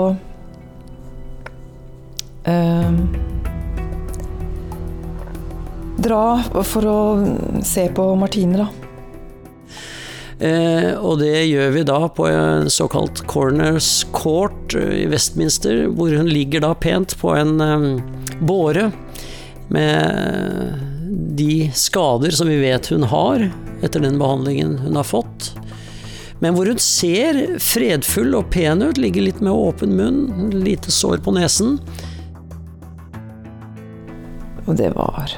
eh, 2.43 2.91
dra 6.03 6.25
for 6.67 6.89
å 6.89 6.99
se 7.63 7.87
på 7.95 8.07
Martine, 8.19 8.65
da. 8.65 8.67
Eh, 10.43 10.91
og 10.99 11.21
det 11.21 11.45
gjør 11.45 11.71
vi 11.71 11.85
da 11.87 12.01
på 12.11 12.27
en 12.27 12.69
såkalt 12.69 13.23
Corners 13.31 14.01
Court 14.11 14.75
i 14.75 15.05
Westminster, 15.07 15.85
hvor 15.95 16.11
hun 16.11 16.27
ligger 16.27 16.65
da 16.65 16.73
pent 16.75 17.15
på 17.21 17.31
en 17.37 17.61
eh, 17.63 17.85
båre 18.43 18.89
med 19.71 20.73
de 21.37 21.69
skader 21.71 22.35
som 22.35 22.51
vi 22.51 22.59
vet 22.59 22.91
hun 22.91 23.07
har 23.07 23.47
etter 23.83 24.03
den 24.03 24.19
behandlingen 24.19 24.81
hun 24.83 24.99
har 24.99 25.07
fått. 25.07 25.53
Men 26.43 26.57
hvor 26.57 26.67
hun 26.67 26.79
ser 26.81 27.37
fredfull 27.63 28.33
og 28.35 28.49
pen 28.51 28.83
ut, 28.83 28.99
ligger 28.99 29.23
litt 29.23 29.39
med 29.39 29.55
åpen 29.55 29.93
munn, 29.95 30.49
lite 30.51 30.91
sår 30.91 31.21
på 31.23 31.31
nesen. 31.37 31.77
Og 34.67 34.75
det 34.79 34.89
var 34.95 35.31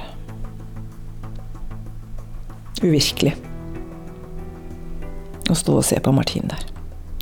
uvirkelig 2.81 3.35
å 5.49 5.55
stå 5.57 5.77
og 5.77 5.85
se 5.85 6.01
på 6.01 6.13
Martin 6.15 6.49
der. 6.49 6.65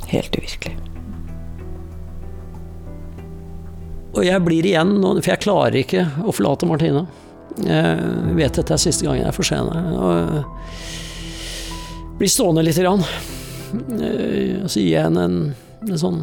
Helt 0.08 0.32
uvirkelig. 0.32 0.78
Og 4.14 4.22
jeg 4.24 4.40
blir 4.46 4.64
igjen 4.64 4.96
nå, 5.02 5.12
for 5.18 5.34
jeg 5.34 5.44
klarer 5.44 5.78
ikke 5.82 6.08
å 6.24 6.32
forlate 6.32 6.68
Martine. 6.70 7.04
Jeg 7.60 8.34
vet 8.40 8.56
dette 8.62 8.74
er 8.78 8.80
siste 8.80 9.04
gangen 9.04 9.26
jeg 9.26 9.36
får 9.36 9.50
se 9.50 9.60
henne. 9.60 10.44
Blir 12.16 12.32
stående 12.32 12.64
lite 12.64 12.80
grann. 12.86 13.04
Og 13.74 14.70
så 14.70 14.80
gir 14.80 14.94
jeg 14.94 15.06
henne 15.08 15.26
en, 15.28 15.38
en 15.88 16.00
sånn 16.00 16.22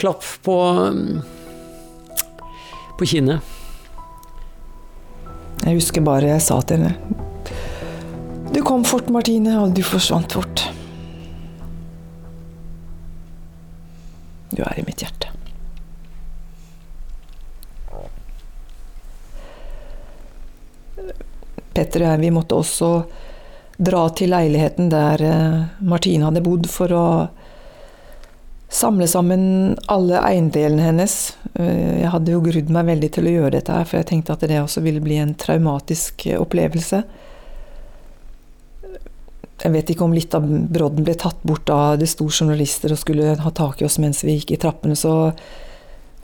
klapp 0.00 0.24
på 0.42 0.56
på 3.02 3.08
kinnet. 3.08 3.40
Jeg 5.62 5.78
husker 5.78 6.04
bare 6.04 6.28
jeg 6.32 6.42
sa 6.42 6.58
til 6.66 6.82
henne 6.82 8.52
Du 8.52 8.60
kom 8.66 8.84
fort, 8.84 9.08
Martine, 9.10 9.56
og 9.62 9.72
du 9.74 9.80
forsvant 9.86 10.34
fort. 10.36 10.64
Du 14.52 14.60
er 14.60 14.78
i 14.78 14.84
mitt 14.84 15.00
hjerte. 15.02 15.30
Petter 21.72 22.04
og 22.04 22.10
jeg, 22.10 22.20
vi 22.20 22.32
måtte 22.36 22.58
også 22.60 22.90
dra 23.82 24.06
til 24.14 24.32
leiligheten 24.32 24.90
der 24.92 25.22
Martine 25.82 26.28
hadde 26.28 26.44
bodd, 26.44 26.68
for 26.70 26.94
å 26.94 27.06
samle 28.72 29.06
sammen 29.10 29.42
alle 29.92 30.20
eiendelene 30.24 30.86
hennes. 30.86 31.16
Jeg 31.58 32.08
hadde 32.14 32.32
jo 32.32 32.40
grudd 32.44 32.70
meg 32.72 32.88
veldig 32.88 33.10
til 33.12 33.28
å 33.28 33.34
gjøre 33.34 33.56
dette 33.58 33.74
her, 33.76 33.88
for 33.88 34.00
jeg 34.00 34.08
tenkte 34.08 34.36
at 34.36 34.46
det 34.48 34.62
også 34.62 34.84
ville 34.84 35.02
bli 35.04 35.18
en 35.20 35.34
traumatisk 35.36 36.26
opplevelse. 36.38 37.02
Jeg 39.62 39.74
vet 39.76 39.92
ikke 39.92 40.06
om 40.06 40.14
litt 40.16 40.34
av 40.34 40.46
brodden 40.46 41.04
ble 41.06 41.14
tatt 41.20 41.44
bort 41.46 41.68
da 41.68 41.94
det 42.00 42.08
sto 42.10 42.26
journalister 42.26 42.94
og 42.94 42.98
skulle 42.98 43.36
ha 43.38 43.52
tak 43.54 43.82
i 43.82 43.86
oss 43.86 44.00
mens 44.02 44.24
vi 44.26 44.38
gikk 44.38 44.56
i 44.56 44.62
trappene, 44.64 44.96
så 44.98 45.34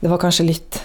det 0.01 0.09
var 0.11 0.19
kanskje 0.19 0.47
litt 0.49 0.79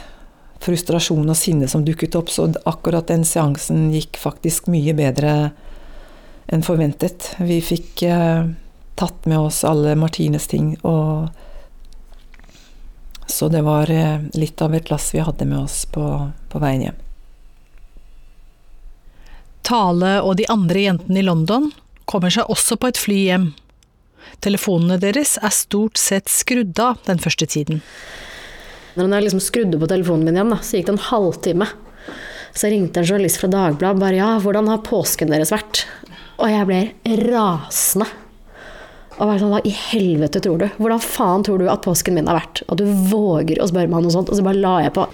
frustrasjon 0.65 1.29
og 1.29 1.37
sinne 1.39 1.67
som 1.69 1.83
dukket 1.85 2.15
opp, 2.19 2.31
så 2.33 2.47
akkurat 2.69 3.09
den 3.11 3.25
seansen 3.27 3.89
gikk 3.93 4.21
faktisk 4.21 4.69
mye 4.73 4.95
bedre 4.97 5.35
enn 6.47 6.65
forventet. 6.67 7.33
Vi 7.39 7.61
fikk 7.65 8.03
eh, 8.09 8.47
tatt 8.95 9.27
med 9.27 9.39
oss 9.39 9.63
alle 9.65 9.95
Martines 9.99 10.47
ting, 10.51 10.75
og 10.83 11.29
så 13.27 13.49
det 13.49 13.63
var 13.67 13.91
eh, 13.91 14.21
litt 14.35 14.63
av 14.63 14.75
et 14.75 14.91
lass 14.93 15.15
vi 15.15 15.25
hadde 15.25 15.49
med 15.49 15.65
oss 15.65 15.85
på, 15.91 16.05
på 16.53 16.63
veien 16.63 16.89
hjem. 16.89 17.01
Tale 19.65 20.19
og 20.21 20.37
de 20.37 20.47
andre 20.53 20.83
jentene 20.85 21.23
i 21.23 21.25
London 21.25 21.71
kommer 22.05 22.33
seg 22.33 22.51
også 22.53 22.77
på 22.77 22.91
et 22.93 23.01
fly 23.01 23.21
hjem. 23.31 23.47
Telefonene 24.45 24.99
deres 25.01 25.39
er 25.41 25.55
stort 25.55 25.97
sett 26.01 26.29
skrudd 26.29 26.77
av 26.81 27.01
den 27.09 27.21
første 27.23 27.49
tiden. 27.49 27.81
Når 28.95 29.11
jeg 29.17 29.27
liksom 29.27 29.43
skrudde 29.43 29.81
på 29.81 29.89
telefonen 29.91 30.29
min 30.29 30.37
igjen, 30.37 30.53
da, 30.53 30.61
så 30.63 30.79
gikk 30.79 30.91
det 30.91 30.95
en 30.95 31.07
halvtime. 31.09 31.69
Så 32.55 32.71
ringte 32.71 33.01
en 33.01 33.09
journalist 33.09 33.41
fra 33.41 33.51
Dagbladet 33.51 34.03
bare 34.03 34.21
ja, 34.21 34.29
hvordan 34.43 34.69
har 34.71 34.85
påsken 34.87 35.33
deres 35.33 35.51
vært? 35.55 35.87
Og 36.41 36.51
jeg 36.51 36.69
ble 36.69 36.83
rasende. 37.29 38.09
Og 39.15 39.29
bare 39.29 39.39
sånn, 39.39 39.53
hva 39.55 39.61
i 39.63 39.75
helvete 39.75 40.41
tror 40.43 40.59
du? 40.59 40.67
Hvordan 40.81 41.03
faen 41.03 41.45
tror 41.47 41.61
du 41.63 41.69
at 41.71 41.85
påsken 41.87 42.17
min 42.17 42.27
har 42.31 42.41
vært? 42.41 42.65
At 42.67 42.81
du 42.81 42.89
våger 43.11 43.61
å 43.63 43.69
spørre 43.71 43.91
meg 43.91 44.03
noe 44.03 44.15
sånt? 44.15 44.33
Og 44.33 44.39
så 44.39 44.47
bare 44.47 44.59
la 44.59 44.79
jeg 44.83 44.95
på. 44.97 45.07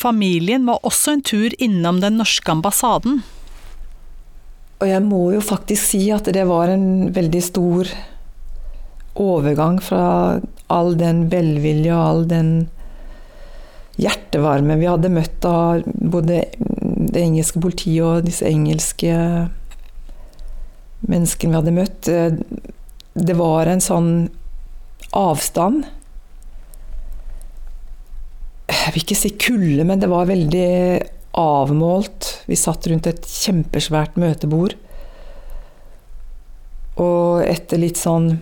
Familien 0.00 0.66
var 0.66 0.82
også 0.86 1.14
en 1.14 1.22
tur 1.22 1.54
innom 1.62 2.00
den 2.02 2.18
norske 2.18 2.50
ambassaden. 2.50 3.20
Og 4.80 4.88
jeg 4.88 5.04
må 5.04 5.26
jo 5.34 5.42
faktisk 5.44 5.92
si 5.92 6.06
at 6.14 6.26
det 6.32 6.46
var 6.48 6.72
en 6.72 7.12
veldig 7.14 7.42
stor 7.44 7.90
overgang 9.20 9.78
fra 9.84 10.40
all 10.72 10.94
den 10.98 11.26
velvilje 11.30 11.92
og 11.92 12.02
all 12.02 12.22
den 12.30 12.52
hjertevarme 14.00 14.78
vi 14.80 14.88
hadde 14.88 15.12
møtt 15.12 15.44
av 15.44 15.84
både 15.84 16.46
det 16.56 17.20
engelske 17.20 17.60
politiet 17.60 18.06
og 18.06 18.24
disse 18.24 18.48
engelske 18.48 19.12
menneskene 21.08 21.52
vi 21.52 21.58
hadde 21.60 21.76
møtt. 21.76 22.10
Det 23.14 23.36
var 23.38 23.70
en 23.70 23.82
sånn 23.84 24.12
avstand. 25.16 25.86
Jeg 28.70 28.94
vil 28.94 29.04
ikke 29.04 29.18
si 29.18 29.32
kulde, 29.40 29.86
men 29.86 30.02
det 30.02 30.10
var 30.10 30.28
veldig 30.30 30.68
avmålt. 31.40 32.30
Vi 32.50 32.58
satt 32.58 32.86
rundt 32.90 33.08
et 33.10 33.26
kjempesvært 33.26 34.18
møtebord. 34.20 34.76
Og 37.00 37.44
etter 37.46 37.80
litt 37.80 38.00
sånn 38.00 38.32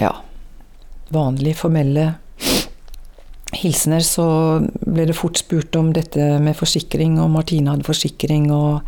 ja 0.00 0.12
vanlig 1.12 1.54
formelle 1.58 2.14
hilsener, 3.52 4.00
så 4.00 4.26
ble 4.80 5.06
det 5.10 5.16
fort 5.16 5.40
spurt 5.40 5.76
om 5.76 5.90
dette 5.92 6.38
med 6.40 6.56
forsikring, 6.56 7.18
og 7.20 7.34
Martine 7.34 7.74
hadde 7.74 7.84
forsikring, 7.84 8.48
og 8.54 8.80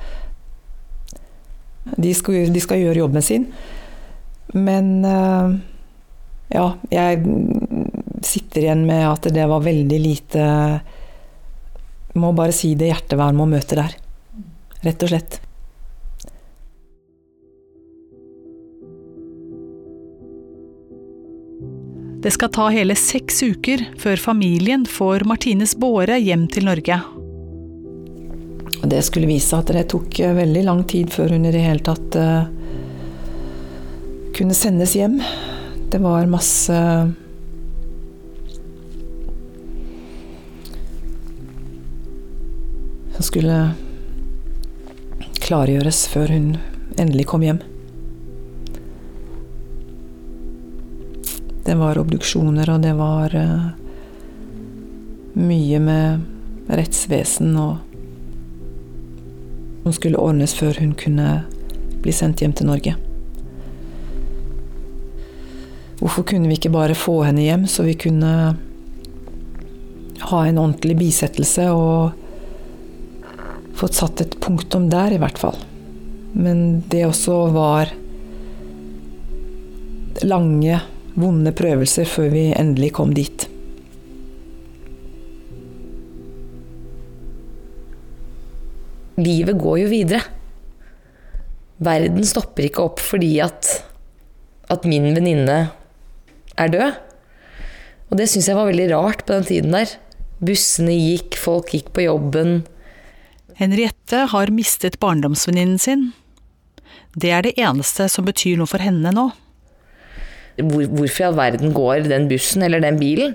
de 1.85 2.15
skal, 2.17 2.49
de 2.53 2.63
skal 2.63 2.81
gjøre 2.81 3.03
jobben 3.03 3.25
sin. 3.25 3.47
Men 4.55 4.91
ja, 6.53 6.67
jeg 6.93 7.23
sitter 8.25 8.65
igjen 8.65 8.85
med 8.89 9.07
at 9.09 9.29
det 9.35 9.47
var 9.51 9.65
veldig 9.65 9.99
lite 10.01 10.45
Må 12.21 12.31
bare 12.37 12.55
si 12.55 12.75
det 12.79 12.93
hjertevern 12.93 13.41
å 13.43 13.49
møte 13.51 13.81
der. 13.81 13.97
Rett 14.85 15.03
og 15.03 15.11
slett. 15.11 15.41
Det 22.25 22.31
skal 22.33 22.49
ta 22.49 22.71
hele 22.73 22.95
seks 22.97 23.43
uker 23.45 23.83
før 24.01 24.17
familien 24.17 24.87
får 24.89 25.27
Martines 25.29 25.75
båre 25.77 26.17
hjem 26.23 26.47
til 26.49 26.71
Norge. 26.71 27.03
Det 28.87 29.03
skulle 29.03 29.27
vise 29.27 29.57
at 29.57 29.71
det 29.73 29.87
tok 29.89 30.19
eh, 30.21 30.35
veldig 30.37 30.63
lang 30.67 30.83
tid 30.85 31.13
før 31.13 31.33
hun 31.33 31.47
i 31.49 31.53
det 31.55 31.63
hele 31.65 31.81
tatt 31.85 32.17
uh, 32.21 32.45
kunne 34.37 34.57
sendes 34.57 34.93
hjem. 34.99 35.21
Det 35.91 36.01
var 36.03 36.27
masse 36.29 36.81
Som 43.15 43.23
skulle 43.23 43.57
klargjøres 45.39 46.03
før 46.11 46.33
hun 46.35 46.49
endelig 46.99 47.29
kom 47.31 47.45
hjem. 47.47 47.63
Det 51.65 51.79
var 51.79 52.01
obduksjoner, 52.03 52.75
og 52.75 52.83
det 52.83 52.93
var 52.99 53.39
uh, 53.39 53.71
mye 55.39 55.81
med 55.81 56.75
rettsvesen 56.75 57.55
og 57.57 57.94
Som 59.85 59.93
skulle 59.93 60.21
ordnes 60.21 60.57
før 60.57 60.81
hun 60.81 60.95
kunne 60.99 61.45
bli 62.03 62.13
sendt 62.13 62.41
hjem 62.43 62.57
til 62.57 62.69
Norge. 62.69 62.97
Hvorfor 66.01 66.27
kunne 66.29 66.49
vi 66.51 66.59
ikke 66.59 66.73
bare 66.73 66.97
få 66.99 67.21
henne 67.25 67.45
hjem, 67.45 67.69
så 67.71 67.85
vi 67.87 67.95
kunne 67.97 68.33
ha 70.25 70.41
en 70.49 70.59
ordentlig 70.61 70.97
bisettelse 70.99 71.69
og 71.73 72.17
fått 73.77 73.97
satt 74.01 74.25
et 74.25 74.37
punktum 74.41 74.89
der, 74.93 75.15
i 75.15 75.21
hvert 75.21 75.41
fall. 75.41 75.57
Men 76.35 76.83
det 76.91 77.05
også 77.07 77.39
var 77.55 77.93
lange 80.25 80.81
vonde 81.15 81.53
prøvelser 81.55 82.09
før 82.09 82.31
vi 82.33 82.47
endelig 82.57 82.93
kom 82.97 83.13
dit. 83.15 83.49
Livet 89.21 89.59
går 89.61 89.79
jo 89.85 89.91
videre. 89.93 90.23
Verden 91.85 92.25
stopper 92.27 92.67
ikke 92.69 92.85
opp 92.87 93.03
fordi 93.03 93.37
at, 93.45 93.69
at 94.73 94.87
min 94.89 95.11
venninne 95.15 95.59
er 96.59 96.73
død. 96.73 97.01
Og 98.11 98.19
det 98.21 98.29
syns 98.31 98.49
jeg 98.51 98.59
var 98.59 98.69
veldig 98.71 98.89
rart 98.93 99.25
på 99.27 99.37
den 99.37 99.47
tiden 99.49 99.75
der. 99.75 99.91
Bussene 100.45 100.95
gikk, 100.95 101.39
folk 101.41 101.73
gikk 101.75 101.93
på 101.95 102.07
jobben. 102.07 102.63
Henriette 103.59 104.27
har 104.33 104.53
mistet 104.55 104.99
barndomsvenninnen 105.03 105.81
sin. 105.83 106.09
Det 107.15 107.31
er 107.31 107.47
det 107.47 107.55
eneste 107.61 108.09
som 108.11 108.27
betyr 108.27 108.59
noe 108.59 108.71
for 108.71 108.83
henne 108.83 109.13
nå. 109.15 109.29
Hvor, 110.59 110.87
hvorfor 110.91 111.23
i 111.23 111.27
all 111.29 111.39
verden 111.39 111.75
går 111.75 112.07
den 112.11 112.29
bussen 112.31 112.63
eller 112.67 112.83
den 112.83 112.99
bilen? 113.01 113.35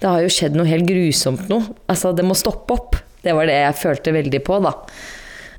Det 0.00 0.08
har 0.08 0.24
jo 0.24 0.32
skjedd 0.32 0.56
noe 0.56 0.68
helt 0.68 0.88
grusomt 0.88 1.48
nå. 1.52 1.60
Altså, 1.92 2.12
det 2.16 2.24
må 2.26 2.36
stoppe 2.36 2.76
opp. 2.76 2.98
Det 3.22 3.34
var 3.38 3.46
det 3.46 3.58
jeg 3.60 3.78
følte 3.78 4.14
veldig 4.14 4.42
på, 4.46 4.58
da. 4.64 4.74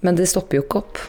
Men 0.04 0.20
det 0.20 0.28
stopper 0.32 0.60
jo 0.60 0.66
ikke 0.66 0.84
opp. 0.84 1.04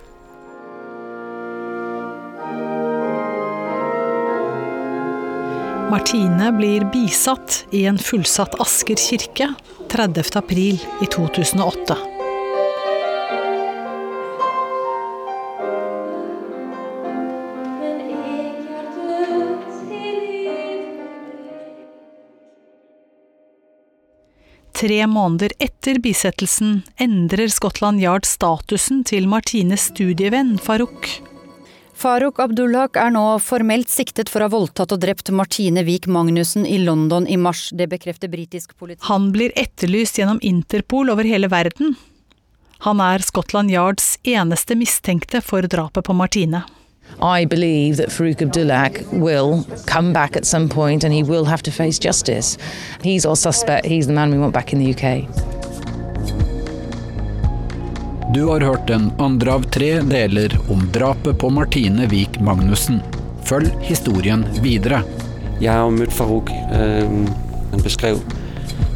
Martine 5.91 6.49
blir 6.57 6.87
bisatt 6.95 7.61
i 7.75 7.85
en 7.91 8.01
fullsatt 8.01 8.57
Asker 8.63 8.99
kirke 8.99 9.53
30. 9.93 10.25
april 10.41 10.81
i 11.03 11.11
2008. 11.11 12.14
Tre 24.85 25.07
måneder 25.07 25.53
etter 25.65 25.97
bisettelsen 25.99 26.83
endrer 27.01 27.49
Scotland 27.49 28.03
Yard 28.03 28.27
statusen 28.29 28.99
til 29.09 29.25
Martines 29.33 29.87
studievenn 29.95 30.59
Farouk. 30.61 31.09
Farouk 31.97 32.43
Abdullah 32.45 32.91
er 33.01 33.15
nå 33.15 33.23
formelt 33.41 33.89
siktet 33.89 34.29
for 34.29 34.45
å 34.45 34.51
ha 34.51 34.53
voldtatt 34.53 34.93
og 34.93 35.01
drept 35.01 35.33
Martine 35.33 35.87
Wiik 35.89 36.05
Magnussen 36.05 36.69
i 36.69 36.77
London 36.83 37.25
i 37.25 37.41
mars. 37.41 37.71
Det 37.73 37.89
bekrefter 37.95 38.29
britisk 38.29 38.77
politi. 38.77 39.01
Han 39.09 39.31
blir 39.33 39.57
etterlyst 39.57 40.21
gjennom 40.21 40.43
Interpol 40.45 41.09
over 41.15 41.25
hele 41.25 41.49
verden. 41.49 41.97
Han 42.85 43.01
er 43.01 43.25
Scotland 43.25 43.73
Yards 43.73 44.19
eneste 44.21 44.77
mistenkte 44.77 45.41
for 45.41 45.65
drapet 45.65 46.05
på 46.05 46.13
Martine. 46.13 46.61
I 47.23 47.45
believe 47.47 47.97
that 47.97 48.11
Farouk 48.11 48.43
Abdullak 48.43 49.05
will 49.13 49.65
come 49.87 50.13
back 50.13 50.37
at 50.37 50.45
some 50.45 50.69
point 50.69 51.05
and 51.05 51.15
he 51.15 51.23
will 51.23 51.45
have 51.45 51.63
to 51.63 51.71
face 51.71 51.99
justice. 51.99 52.59
He's 53.03 53.25
our 53.25 53.37
suspect, 53.37 53.87
he's 53.87 54.07
the 54.07 54.13
man 54.13 54.31
we 54.31 54.39
want 54.39 54.53
back 54.53 54.73
in 54.73 54.79
the 54.79 54.91
UK. 54.91 55.29
Du 58.35 58.49
har 58.49 58.61
hørt 58.61 58.89
den 58.89 59.13
andre 59.19 59.53
av 59.53 59.63
tre 59.63 60.01
deler 60.01 60.59
om 60.71 60.91
drapet 60.93 61.39
på 61.39 61.51
Martine 61.51 62.07
Wiik 62.11 62.41
Magnussen. 62.41 63.01
Følg 63.45 63.71
historien 63.81 64.45
videre. 64.63 65.03
Jeg 65.61 65.73
har 65.73 65.85
jo 65.85 65.91
møtt 65.91 66.13
Farouk. 66.13 66.51
Øh, 66.51 67.29
han 67.71 67.83
beskrev 67.83 68.19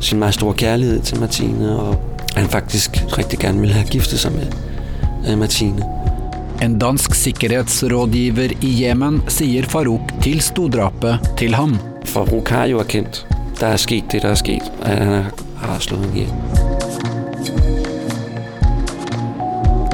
sin 0.01 0.19
meget 0.19 0.35
store 0.35 0.55
kjærlighet 0.55 1.03
til 1.03 1.21
Martine, 1.21 1.71
og 1.81 1.95
han 2.35 2.49
faktisk 2.49 2.99
rigtig 3.19 3.39
gerne 3.39 3.61
ville 3.61 3.75
have 3.75 3.87
giftet 3.87 4.19
seg 4.19 4.33
med 4.33 4.47
øh, 5.31 5.39
Martine. 5.39 5.98
En 6.61 6.79
dansk 6.79 7.15
sikkerhetsrådgiver 7.15 8.53
i 8.65 8.71
Jemen 8.83 9.21
sier 9.31 9.63
Farouk 9.71 10.11
tilsto 10.25 10.67
drapet 10.69 11.23
til 11.39 11.55
ham. 11.55 11.77
Farouk 12.11 12.51
har 12.51 12.67
jo 12.67 12.81
erkjent. 12.83 13.23
Det 13.59 13.67
er 13.69 13.79
skjedd 13.79 14.09
det, 14.11 14.23
der 14.25 14.33
er 14.33 14.41
skjedd. 14.41 14.67
Han 14.83 15.29
har 15.63 15.85
slått 15.85 16.03
ham 16.03 16.17
ihjel. 16.19 16.33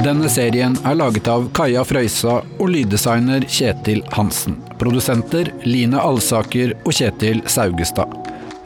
Denne 0.04 0.28
serien 0.28 0.74
er 0.84 0.96
laget 0.96 1.28
av 1.32 1.46
Kaja 1.56 1.84
Frøysa 1.88 2.38
og 2.44 2.66
lyddesigner 2.72 3.44
Kjetil 3.48 4.02
Hansen. 4.16 4.56
Produsenter 4.80 5.48
Line 5.68 6.00
Alsaker 6.00 6.74
og 6.84 6.92
Kjetil 6.96 7.44
Saugestad. 7.48 8.12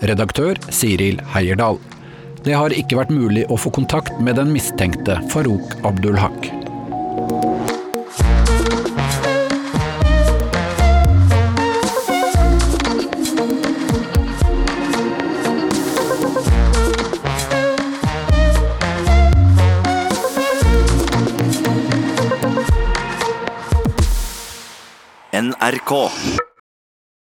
Redaktør 0.06 0.58
Siril 0.70 1.18
Heierdal. 1.34 1.78
Det 2.46 2.54
har 2.54 2.74
ikke 2.74 2.98
vært 2.98 3.14
mulig 3.14 3.46
å 3.50 3.58
få 3.58 3.74
kontakt 3.74 4.22
med 4.22 4.38
den 4.38 4.54
mistenkte 4.54 5.18
Farouk 5.34 5.78
Abdulhak. 5.86 6.67
NRK. 25.78 26.47